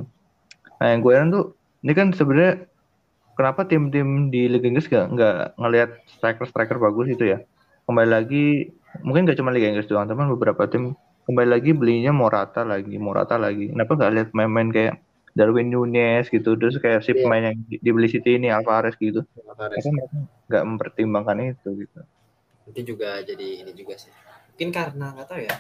Nah 0.82 0.88
yang 0.92 1.00
gue 1.00 1.12
heran 1.14 1.30
tuh 1.32 1.56
ini 1.86 1.94
kan 1.96 2.12
sebenarnya 2.12 2.68
kenapa 3.38 3.68
tim-tim 3.68 4.32
di 4.32 4.48
Liga 4.52 4.68
Inggris 4.68 4.90
gak 4.90 5.12
nggak 5.16 5.38
ngelihat 5.60 5.90
striker-striker 6.18 6.80
bagus 6.82 7.08
itu 7.12 7.24
ya? 7.36 7.40
Kembali 7.86 8.10
lagi 8.10 8.74
mungkin 9.06 9.30
gak 9.30 9.38
cuma 9.38 9.54
Liga 9.54 9.70
Inggris 9.70 9.86
doang, 9.86 10.10
teman 10.10 10.30
beberapa 10.34 10.66
tim. 10.66 10.98
Kembali 11.26 11.50
lagi 11.58 11.74
belinya 11.74 12.14
Morata 12.14 12.62
lagi, 12.62 12.98
Morata 13.02 13.38
lagi. 13.38 13.74
Kenapa 13.74 13.98
nggak 13.98 14.12
lihat 14.14 14.30
main-main 14.38 14.70
kayak 14.70 15.02
Darwin 15.36 15.68
Nunes 15.68 16.32
gitu 16.32 16.56
terus 16.56 16.80
kayak 16.80 17.04
si 17.04 17.12
yeah. 17.12 17.28
pemain 17.28 17.44
yang 17.52 17.58
dibeli 17.84 18.08
City 18.08 18.40
ini 18.40 18.48
Alvarez 18.48 18.96
gitu. 18.96 19.28
Alvarez. 19.44 19.84
mereka 19.84 20.16
nggak 20.48 20.64
mempertimbangkan 20.64 21.38
itu 21.44 21.70
gitu. 21.84 22.00
Itu 22.72 22.80
juga 22.96 23.20
jadi 23.20 23.68
ini 23.68 23.72
juga 23.76 24.00
sih. 24.00 24.14
Mungkin 24.56 24.70
karena 24.72 25.12
nggak 25.12 25.28
tahu 25.28 25.42
ya 25.44 25.56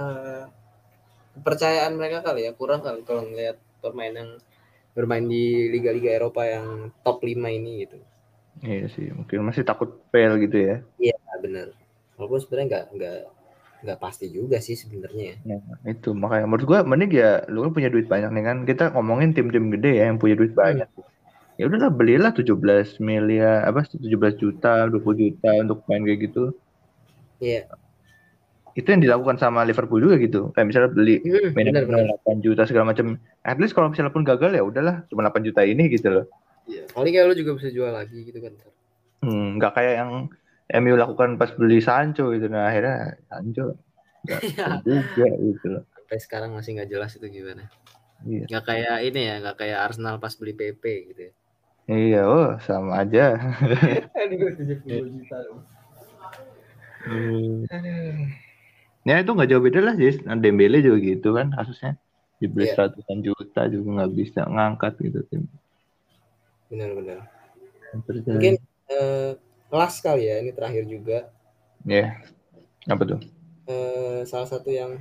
uh, 0.00 0.44
kepercayaan 1.36 1.92
mereka 1.98 2.24
kali 2.24 2.48
ya 2.48 2.56
kurang 2.56 2.80
kali 2.80 3.04
kalau 3.04 3.28
ngelihat 3.28 3.60
pemain 3.84 4.14
yang 4.16 4.30
bermain 4.96 5.26
di 5.28 5.68
liga-liga 5.76 6.10
Eropa 6.14 6.48
yang 6.48 6.88
top 7.04 7.20
5 7.20 7.36
ini 7.36 7.84
gitu. 7.84 7.98
Iya 8.64 8.86
sih 8.90 9.12
mungkin 9.12 9.44
masih 9.44 9.62
takut 9.66 10.00
fail 10.08 10.40
gitu 10.40 10.56
ya. 10.56 10.76
Iya 10.96 11.17
benar 11.42 11.66
walaupun 12.18 12.38
sebenarnya 12.42 12.66
nggak 12.68 12.84
nggak 12.98 13.18
nggak 13.78 13.98
pasti 14.02 14.26
juga 14.26 14.58
sih 14.58 14.74
sebenarnya 14.74 15.38
ya. 15.46 15.56
itu. 15.86 16.10
Makanya 16.10 16.50
menurut 16.50 16.66
gua 16.66 16.82
mending 16.82 17.14
ya 17.14 17.46
lu 17.46 17.62
kan 17.62 17.72
punya 17.78 17.88
duit 17.94 18.10
banyak 18.10 18.30
nih 18.34 18.44
kan. 18.44 18.56
Kita 18.66 18.84
ngomongin 18.90 19.30
tim-tim 19.38 19.70
gede 19.70 20.02
ya 20.02 20.10
yang 20.10 20.18
punya 20.18 20.34
duit 20.34 20.52
banyak. 20.52 20.90
Hmm. 20.90 21.06
ya 21.58 21.66
udahlah 21.66 21.90
belilah 21.90 22.30
17 22.30 22.54
miliar 23.02 23.66
apa 23.66 23.82
17 23.82 24.06
juta 24.38 24.86
20 24.86 25.02
juta 25.02 25.50
untuk 25.58 25.82
main 25.86 26.02
kayak 26.06 26.30
gitu. 26.30 26.54
Iya. 27.38 27.66
Yeah. 27.66 27.86
itu 28.78 28.94
yang 28.94 29.02
dilakukan 29.02 29.42
sama 29.42 29.66
Liverpool 29.66 29.98
juga 29.98 30.22
gitu. 30.22 30.54
Kayak 30.54 30.66
misalnya 30.70 30.90
beli 30.94 31.18
hmm, 31.18 31.50
main 31.50 31.74
8 31.74 32.46
juta 32.46 32.62
segala 32.62 32.94
macam 32.94 33.18
at 33.42 33.58
least 33.58 33.74
kalau 33.74 33.90
misalnya 33.90 34.14
pun 34.14 34.22
gagal 34.22 34.54
ya 34.54 34.62
udahlah 34.62 35.02
cuma 35.10 35.26
8 35.26 35.50
juta 35.50 35.66
ini 35.66 35.90
gitu 35.90 36.14
loh. 36.14 36.26
Iya. 36.70 36.86
Kali 36.94 37.10
kayak 37.10 37.26
lu 37.26 37.34
juga 37.34 37.58
bisa 37.58 37.74
jual 37.74 37.90
lagi 37.90 38.22
gitu 38.22 38.38
kan 38.38 38.54
hmm 39.18 39.58
nggak 39.58 39.72
kayak 39.74 39.94
yang 39.98 40.12
MU 40.68 40.94
lakukan 41.00 41.40
pas 41.40 41.48
beli 41.56 41.80
Sancho 41.80 42.28
gitu 42.36 42.46
nah 42.52 42.68
akhirnya 42.68 43.16
Sancho 43.32 43.72
ya. 44.28 44.36
juga 44.84 45.26
gitu 45.40 45.66
loh. 45.72 45.82
Sampai 45.96 46.18
sekarang 46.20 46.50
masih 46.52 46.76
nggak 46.76 46.90
jelas 46.92 47.16
itu 47.16 47.26
gimana. 47.28 47.68
Iya. 48.26 48.44
Nggak 48.50 48.64
kayak 48.66 48.96
ini 49.08 49.20
ya, 49.24 49.34
nggak 49.40 49.56
kayak 49.60 49.78
Arsenal 49.88 50.16
pas 50.20 50.34
beli 50.36 50.52
PP 50.52 50.82
gitu 51.14 51.20
ya. 51.28 51.32
Iya, 51.88 52.20
oh 52.28 52.48
sama 52.68 53.00
aja. 53.00 53.40
Aduh, 54.20 54.52
70 54.60 55.08
juta. 55.08 55.36
Hmm. 57.08 57.64
Ya 59.08 59.24
itu 59.24 59.30
nggak 59.32 59.48
jauh 59.48 59.64
beda 59.64 59.80
lah, 59.80 59.94
Jis. 59.96 60.20
Dembele 60.20 60.84
juga 60.84 60.98
gitu 61.00 61.32
kan 61.32 61.48
kasusnya. 61.48 61.96
Dibeli 62.38 62.68
Iya. 62.68 62.74
seratusan 62.76 63.18
juta 63.24 63.66
juga 63.72 63.88
nggak 64.04 64.12
bisa 64.12 64.40
ngangkat 64.44 64.92
gitu 65.00 65.20
tim. 65.32 65.42
Benar-benar. 66.68 67.24
Mungkin 68.28 68.60
eh, 68.92 69.32
last 69.76 69.98
kali 70.06 70.22
ya, 70.30 70.36
ini 70.42 70.50
terakhir 70.56 70.84
juga. 70.94 71.18
ya 71.86 72.22
apa 72.88 73.04
tuh? 73.08 73.20
Eh, 73.68 74.20
salah 74.26 74.48
satu 74.48 74.70
yang 74.72 74.92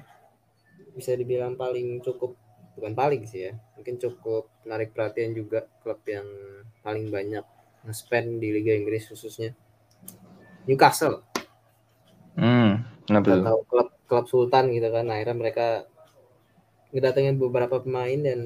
bisa 0.97 1.11
dibilang 1.21 1.53
paling 1.61 1.87
cukup 2.05 2.31
bukan 2.75 2.93
paling 3.01 3.21
sih 3.31 3.41
ya 3.49 3.53
mungkin 3.75 3.95
cukup 4.03 4.43
menarik 4.65 4.89
perhatian 4.95 5.31
juga 5.39 5.59
klub 5.81 6.01
yang 6.15 6.27
paling 6.85 7.05
banyak 7.15 7.45
nge-spend 7.85 8.27
di 8.41 8.47
Liga 8.55 8.73
Inggris 8.79 9.03
khususnya 9.09 9.51
Newcastle 10.67 11.23
Hmm, 12.37 12.85
kenapa 13.07 13.27
tuh? 13.33 13.45
atau 13.45 13.55
klub 13.69 13.87
klub 14.09 14.25
Sultan 14.31 14.65
gitu 14.75 14.87
kan 14.95 15.05
akhirnya 15.13 15.35
mereka 15.41 15.65
ngedatengin 16.93 17.35
beberapa 17.43 17.83
pemain 17.83 18.19
dan 18.27 18.39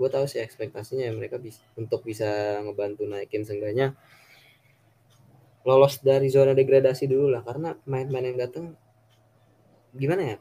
gue 0.00 0.08
tahu 0.08 0.24
sih 0.24 0.40
ekspektasinya 0.40 1.06
mereka 1.12 1.36
bisa 1.36 1.60
untuk 1.76 2.00
bisa 2.02 2.58
ngebantu 2.64 3.04
naikin 3.04 3.44
seenggaknya 3.44 3.92
lolos 5.68 5.94
dari 6.08 6.28
zona 6.36 6.52
degradasi 6.60 7.04
dulu 7.12 7.26
lah 7.34 7.42
karena 7.48 7.68
main-main 7.92 8.26
yang 8.30 8.38
datang 8.44 8.64
gimana 10.00 10.22
ya 10.34 10.36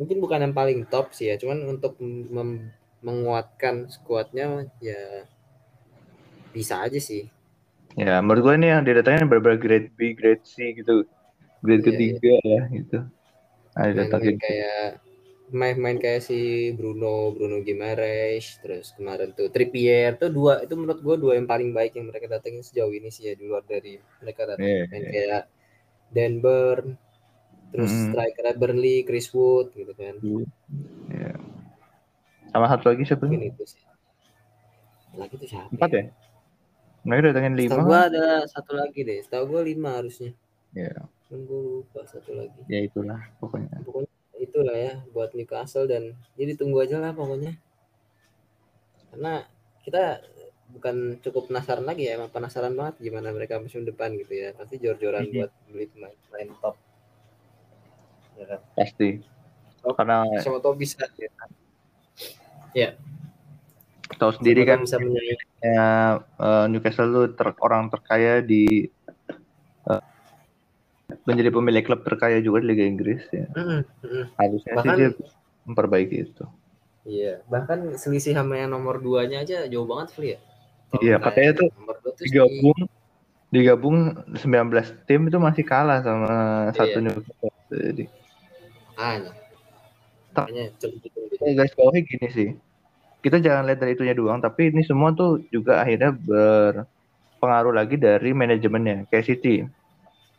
mungkin 0.00 0.18
bukan 0.24 0.40
yang 0.48 0.54
paling 0.56 0.78
top 0.92 1.06
sih 1.16 1.26
ya 1.30 1.36
cuman 1.38 1.58
untuk 1.72 1.92
mem- 2.02 2.72
menguatkan 3.04 3.86
skuadnya 3.92 4.66
ya 4.80 5.28
bisa 6.54 6.80
aja 6.86 7.00
sih 7.02 7.28
Ya, 8.02 8.12
menurut 8.22 8.42
gue 8.46 8.54
ini 8.58 8.66
yang 8.74 8.82
didatangin 8.88 9.26
beberapa 9.32 9.58
grade 9.64 9.88
B, 9.98 10.00
grade 10.18 10.42
C 10.50 10.54
gitu. 10.78 10.92
Grade 11.64 11.84
Iya, 11.84 11.88
ketiga 11.88 12.30
ya 12.52 12.60
gitu. 12.76 12.96
Nah, 13.76 13.86
main-main 13.94 14.34
didatangin. 14.34 14.38
kayak 14.42 15.00
main-main 15.50 16.00
kayak 16.00 16.24
si 16.24 16.38
Bruno 16.72 17.28
Bruno 17.30 17.60
Gimares 17.60 18.56
terus 18.64 18.96
kemarin 18.96 19.36
tuh 19.36 19.52
Trippier 19.52 20.16
tuh 20.16 20.32
dua 20.32 20.64
itu 20.64 20.72
menurut 20.72 21.00
gue 21.00 21.16
dua 21.20 21.32
yang 21.36 21.44
paling 21.44 21.70
baik 21.70 21.92
yang 21.94 22.08
mereka 22.08 22.26
datengin 22.30 22.64
sejauh 22.64 22.88
ini 22.88 23.12
sih 23.12 23.28
ya 23.28 23.34
di 23.36 23.44
luar 23.44 23.60
dari 23.62 24.00
mereka 24.20 24.48
datang 24.48 24.64
Iya, 24.64 24.82
main 24.88 25.02
iya. 25.02 25.10
kayak 25.12 25.42
Dan 26.08 26.32
Burn 26.40 26.96
terus 27.70 27.90
Mm-mm. 27.90 28.14
striker 28.14 28.46
Burnley 28.56 29.02
Chris 29.02 29.28
Wood 29.30 29.74
gitu 29.74 29.92
kan 29.92 30.16
Ya. 31.10 31.34
Sama 32.48 32.70
satu 32.70 32.86
lagi 32.88 33.02
siapa? 33.02 33.26
mungkin 33.26 33.50
itu 33.50 33.64
sih 33.66 33.82
lagi 35.14 35.34
tuh 35.36 35.46
siapa 35.46 35.70
Empat 35.70 35.90
ya? 35.92 36.04
Mereka 37.04 37.20
datangin 37.30 37.54
lima. 37.54 37.68
Setahu 37.68 37.84
gue 37.84 38.00
ada 38.00 38.26
satu 38.48 38.72
lagi 38.74 39.00
deh 39.02 39.18
setahu 39.20 39.44
gue 39.52 39.62
lima 39.70 39.90
harusnya 40.00 40.32
Ya, 40.72 40.90
Cuman 41.28 41.40
gue 41.44 41.60
lupa 41.78 42.00
satu 42.08 42.32
lagi 42.32 42.58
ya 42.66 42.80
itulah 42.80 43.20
pokoknya. 43.38 43.78
pokoknya 43.84 44.10
itulah 44.44 44.76
ya 44.76 45.00
buat 45.10 45.32
Newcastle 45.32 45.88
dan 45.88 46.12
jadi 46.36 46.54
tunggu 46.54 46.84
aja 46.84 47.00
lah 47.00 47.16
pokoknya. 47.16 47.56
Karena 49.10 49.46
kita 49.84 50.20
bukan 50.74 51.22
cukup 51.22 51.52
penasaran 51.52 51.86
lagi 51.86 52.08
ya 52.10 52.18
emang 52.18 52.32
penasaran 52.34 52.74
banget 52.74 52.98
gimana 52.98 53.30
mereka 53.30 53.62
musim 53.62 53.86
depan 53.86 54.12
gitu 54.18 54.32
ya. 54.34 54.52
Pasti 54.52 54.76
jor-joran 54.80 55.28
Mhm. 55.28 55.32
buat 55.34 55.50
beli 55.70 55.86
pemain 55.92 56.16
pemain 56.28 56.48
top. 56.60 56.76
Ya 58.34 58.44
kan? 58.50 58.60
Pasti. 58.74 59.08
Oh, 59.84 59.92
Karena 59.94 60.24
siapa 60.40 60.58
tahu 60.58 60.74
bisa. 60.80 61.04
Ya. 62.74 62.96
Tahu 64.14 64.30
sendiri 64.40 64.66
kan 64.66 64.82
bisa 64.82 64.98
menyaingi? 64.98 65.36
ya, 65.64 66.20
eh, 66.20 66.64
Newcastle 66.68 67.08
tuh 67.12 67.26
ter- 67.36 67.60
orang 67.62 67.88
terkaya 67.88 68.44
di 68.44 68.88
menjadi 71.24 71.48
pemilik 71.48 71.82
klub 71.82 72.04
terkaya 72.04 72.38
juga 72.38 72.60
di 72.60 72.66
Liga 72.68 72.84
Inggris 72.84 73.24
ya. 73.32 73.48
Mm-mm. 73.52 73.80
Harusnya 74.36 74.72
sih 74.72 74.76
Bahkan- 74.76 74.96
dia 74.96 75.10
memperbaiki 75.64 76.16
itu. 76.20 76.44
iya 77.04 77.36
bahkan 77.52 77.96
selisih 77.96 78.32
sama 78.32 78.56
yang 78.56 78.72
nomor 78.72 78.96
duanya 78.96 79.44
aja 79.44 79.68
jauh 79.68 79.84
banget 79.84 80.08
kali 80.16 80.28
ya 80.32 80.38
Iya, 81.02 81.16
katanya 81.20 81.52
tuh 81.60 81.68
digabung 82.16 82.78
digabung 83.50 83.96
19 84.32 84.48
tim 85.04 85.28
itu 85.28 85.36
masih 85.36 85.64
kalah 85.64 86.00
sama 86.00 86.32
satu 86.72 86.98
Iya. 86.98 87.04
Newcastle. 87.04 87.52
Jadi 87.68 88.04
makanya 88.94 89.32
makanya 90.32 90.64
eh, 91.42 91.52
guys 91.52 91.74
bawahnya 91.74 92.00
gini 92.06 92.28
sih. 92.30 92.48
Kita 93.20 93.36
jangan 93.36 93.64
lihat 93.64 93.80
dari 93.80 93.92
itunya 93.92 94.12
doang, 94.12 94.38
tapi 94.38 94.68
ini 94.68 94.80
semua 94.80 95.10
tuh 95.12 95.42
juga 95.48 95.80
akhirnya 95.80 96.12
berpengaruh 96.12 97.72
lagi 97.72 97.96
dari 97.96 98.30
manajemennya. 98.30 99.08
Kayak 99.08 99.26
City. 99.28 99.64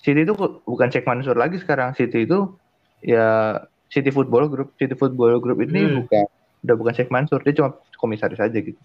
City 0.06 0.22
itu 0.22 0.38
bukan 0.38 0.88
cek 0.94 1.02
Mansur 1.10 1.34
lagi 1.34 1.58
sekarang. 1.58 1.98
City 1.98 2.30
itu 2.30 2.54
ya 3.02 3.58
City 3.90 4.14
Football 4.14 4.54
Group. 4.54 4.78
City 4.78 4.94
Football 4.94 5.42
Group 5.42 5.66
ini 5.66 5.82
Hmm. 5.82 5.96
bukan 6.06 6.26
udah 6.62 6.76
bukan 6.78 6.94
cek 6.94 7.10
Mansur, 7.10 7.42
dia 7.42 7.58
cuma 7.58 7.74
komisaris 7.98 8.38
aja 8.38 8.54
gitu. 8.54 8.78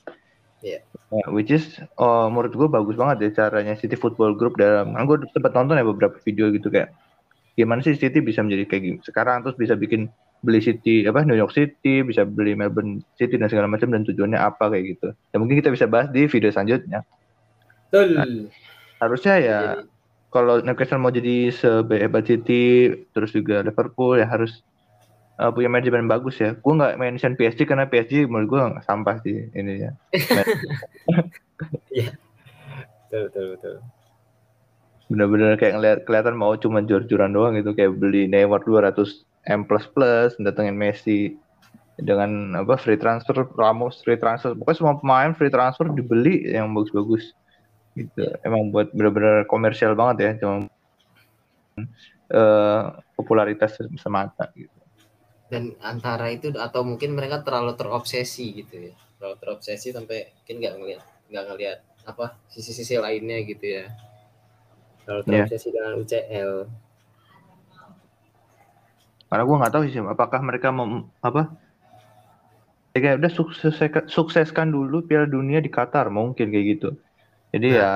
Iya. 0.61 0.81
Ya, 0.85 1.25
which 1.33 1.49
is 1.49 1.81
oh, 1.97 2.29
menurut 2.29 2.53
gue 2.53 2.69
bagus 2.69 2.97
banget 2.97 3.29
ya 3.29 3.45
caranya 3.45 3.77
City 3.77 3.97
Football 3.97 4.37
Group 4.37 4.61
dalam 4.61 4.93
kan 4.93 5.09
gue 5.09 5.25
sempat 5.33 5.57
nonton 5.57 5.81
ya 5.81 5.85
beberapa 5.85 6.17
video 6.21 6.53
gitu 6.53 6.69
kayak 6.69 6.93
gimana 7.57 7.81
sih 7.81 7.97
City 7.97 8.21
bisa 8.21 8.45
menjadi 8.45 8.69
kayak 8.69 8.83
gini 8.85 8.99
sekarang 9.01 9.41
terus 9.41 9.57
bisa 9.57 9.73
bikin 9.73 10.13
beli 10.45 10.61
City 10.61 11.09
apa 11.09 11.25
New 11.25 11.37
York 11.37 11.53
City 11.57 12.05
bisa 12.05 12.29
beli 12.29 12.53
Melbourne 12.53 13.01
City 13.17 13.41
dan 13.41 13.49
segala 13.49 13.73
macam 13.73 13.89
dan 13.89 14.05
tujuannya 14.05 14.37
apa 14.37 14.69
kayak 14.69 14.85
gitu 14.97 15.09
ya 15.33 15.37
mungkin 15.41 15.57
kita 15.61 15.73
bisa 15.73 15.89
bahas 15.89 16.13
di 16.13 16.29
video 16.29 16.53
selanjutnya 16.53 17.05
Betul. 17.89 18.53
harusnya 19.01 19.35
ya 19.41 19.59
Jadi, 19.81 19.89
kalau 20.31 20.63
Newcastle 20.63 21.03
mau 21.03 21.11
jadi 21.11 21.51
sehebat 21.51 22.25
City 22.31 22.95
terus 23.11 23.35
juga 23.35 23.67
Liverpool 23.67 24.23
ya 24.23 24.31
harus 24.31 24.63
uh, 25.43 25.51
punya 25.51 25.67
manajemen 25.67 26.07
bagus 26.07 26.39
ya. 26.39 26.55
Gue 26.55 26.79
nggak 26.79 26.97
mention 27.03 27.35
PSG 27.35 27.67
karena 27.67 27.91
PSG 27.91 28.31
menurut 28.31 28.49
gue 28.53 28.61
sampah 28.87 29.19
sih 29.27 29.51
ini 29.57 29.89
ya. 29.89 29.91
Betul 33.11 33.27
betul 33.27 33.47
betul. 33.59 33.77
bener-bener 35.11 35.59
kayak 35.59 35.75
ngeliat 35.75 35.99
kelihatan 36.07 36.39
mau 36.39 36.55
cuma 36.55 36.79
jor-joran 36.87 37.35
doang 37.35 37.59
gitu. 37.59 37.75
Kayak 37.75 37.99
beli 37.99 38.31
Neymar 38.31 38.63
200 38.63 39.27
M 39.51 39.67
plus 39.67 39.83
plus 39.91 40.39
datengin 40.39 40.79
Messi 40.79 41.35
dengan 41.99 42.55
apa 42.55 42.79
free 42.79 42.95
transfer 42.95 43.43
Ramos 43.59 43.99
free 44.07 44.15
transfer. 44.15 44.55
Pokoknya 44.55 44.79
semua 44.79 44.95
pemain 45.03 45.35
free 45.35 45.51
transfer 45.51 45.91
dibeli 45.91 46.55
yang 46.55 46.71
bagus-bagus 46.71 47.35
gitu 47.99 48.23
emang 48.47 48.71
buat 48.75 48.89
bener-bener 48.97 49.47
komersial 49.51 49.93
banget 49.99 50.17
ya 50.25 50.31
cuma 50.41 50.57
eh, 52.31 52.83
popularitas 53.17 53.77
semata 54.01 54.51
gitu 54.57 54.79
Dan 55.53 55.65
antara 55.93 56.27
itu 56.37 56.49
atau 56.67 56.81
mungkin 56.91 57.11
mereka 57.19 57.37
terlalu 57.47 57.73
terobsesi 57.81 58.47
gitu 58.63 58.75
ya. 58.89 58.95
Terlalu 59.19 59.37
terobsesi 59.43 59.89
sampai 59.97 60.19
mungkin 60.37 60.57
nggak 60.63 60.75
ngelihat 60.79 61.03
nggak 61.31 61.45
ngelihat 61.51 61.79
apa 62.11 62.27
sisi-sisi 62.53 62.95
lainnya 63.05 63.39
gitu 63.51 63.67
ya. 63.79 63.85
Terlalu 65.05 65.23
Iya. 65.27 65.45
terobsesi 65.45 65.69
dengan 65.75 65.93
UCL. 66.01 66.53
karena 69.31 69.43
gue 69.49 69.57
nggak 69.61 69.73
tahu 69.75 69.83
sih 69.87 70.03
apakah 70.15 70.41
mereka 70.49 70.69
mau 70.77 70.87
apa 71.23 71.43
ya 72.95 72.99
kayak 73.03 73.17
udah 73.23 73.33
sukses 73.39 73.75
sukseskan 74.17 74.69
dulu 74.77 74.97
Piala 75.07 75.27
Dunia 75.35 75.59
di 75.63 75.71
Qatar 75.77 76.07
mungkin 76.11 76.47
kayak 76.53 76.67
gitu 76.79 76.89
jadi 77.51 77.69
Nah. 77.71 77.79
ya 77.79 77.91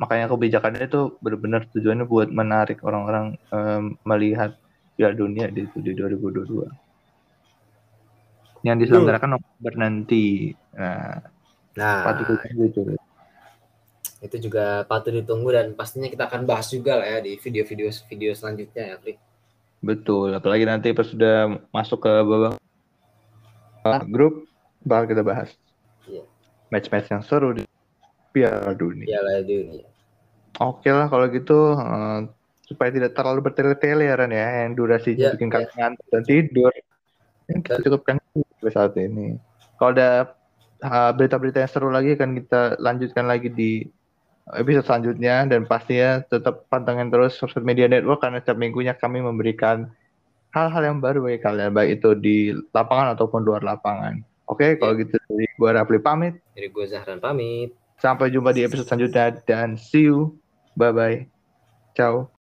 makanya 0.00 0.32
kebijakannya 0.32 0.88
itu 0.88 1.12
benar-benar 1.20 1.68
tujuannya 1.76 2.08
buat 2.08 2.28
menarik 2.32 2.80
orang-orang 2.80 3.36
em, 3.52 4.00
melihat 4.08 4.56
Piala 4.96 5.12
Dunia 5.12 5.52
di, 5.52 5.68
di 5.68 5.92
2022 5.92 6.64
yang 8.60 8.76
diselenggarakan 8.76 9.36
November 9.36 9.72
nanti 9.76 10.52
nah 10.72 11.20
Nah, 11.70 12.02
patut 12.02 12.34
ditunggu 12.34 12.64
itu 12.66 12.80
itu 14.20 14.36
juga 14.42 14.82
patut 14.84 15.14
ditunggu 15.14 15.48
dan 15.54 15.66
pastinya 15.72 16.10
kita 16.10 16.26
akan 16.26 16.42
bahas 16.44 16.66
juga 16.68 16.98
lah 16.98 17.06
ya 17.06 17.18
di 17.22 17.38
video-video 17.38 17.88
video 18.10 18.34
selanjutnya 18.34 18.84
ya, 18.90 18.96
Fli. 18.98 19.14
betul 19.80 20.34
apalagi 20.34 20.66
nanti 20.66 20.90
pas 20.92 21.06
sudah 21.08 21.56
masuk 21.70 22.04
ke 22.04 22.12
babak 22.26 22.58
grup 24.10 24.44
bakal 24.82 25.06
kita 25.14 25.22
bahas 25.22 25.54
Iya. 26.04 26.26
match-match 26.68 27.08
yang 27.14 27.22
seru 27.22 27.54
di 27.54 27.62
Piala 28.30 28.72
Dunia 28.74 29.06
Piala 29.06 29.42
Dunia. 29.42 29.86
Oke 30.60 30.88
lah 30.92 31.06
kalau 31.08 31.26
gitu 31.30 31.74
eh, 31.78 32.18
supaya 32.66 32.90
tidak 32.94 33.16
terlalu 33.18 33.40
bertele-tele 33.50 34.06
ya 34.06 34.14
Ran 34.14 34.30
ya 34.30 34.66
yang 34.66 34.78
durasinya 34.78 35.30
Ya, 35.30 35.30
bikin 35.34 35.48
ya. 35.48 35.52
kalian 35.58 35.72
ngantuk 35.74 36.06
dan 36.12 36.22
tidur. 36.22 36.72
Yang 37.50 37.60
kita 37.66 37.78
cukupkan 37.86 38.14
sampai 38.30 38.70
saat 38.70 38.92
ini. 39.00 39.38
Kalau 39.78 39.90
ada 39.96 40.10
eh, 40.84 41.10
berita-berita 41.16 41.58
yang 41.64 41.70
seru 41.70 41.88
lagi 41.90 42.14
akan 42.14 42.30
kita 42.38 42.78
lanjutkan 42.78 43.24
lagi 43.26 43.48
di 43.50 43.72
episode 44.50 44.86
selanjutnya 44.86 45.46
dan 45.46 45.62
pastinya 45.64 46.26
tetap 46.26 46.66
pantengin 46.66 47.10
terus 47.10 47.38
sosial 47.38 47.62
media 47.62 47.86
network 47.86 48.18
karena 48.18 48.42
setiap 48.42 48.58
minggunya 48.58 48.98
kami 48.98 49.22
memberikan 49.22 49.86
hal-hal 50.50 50.82
yang 50.82 50.98
baru 50.98 51.22
bagi 51.22 51.38
kalian 51.38 51.70
baik 51.70 52.02
itu 52.02 52.10
di 52.18 52.36
lapangan 52.74 53.14
ataupun 53.14 53.46
luar 53.46 53.62
lapangan. 53.62 54.18
Oke, 54.50 54.74
kalau 54.82 54.98
gitu 54.98 55.14
dari 55.30 55.46
gua 55.54 55.78
Rafli 55.78 56.02
pamit. 56.02 56.34
Dari 56.58 56.66
gue 56.66 56.84
Zahran 56.90 57.22
pamit. 57.22 57.70
Sampai 58.00 58.32
jumpa 58.32 58.56
di 58.56 58.64
episode 58.64 58.88
selanjutnya 58.88 59.44
dan 59.44 59.76
see 59.76 60.08
you. 60.08 60.40
Bye 60.74 60.92
bye. 60.96 61.18
Ciao. 61.92 62.39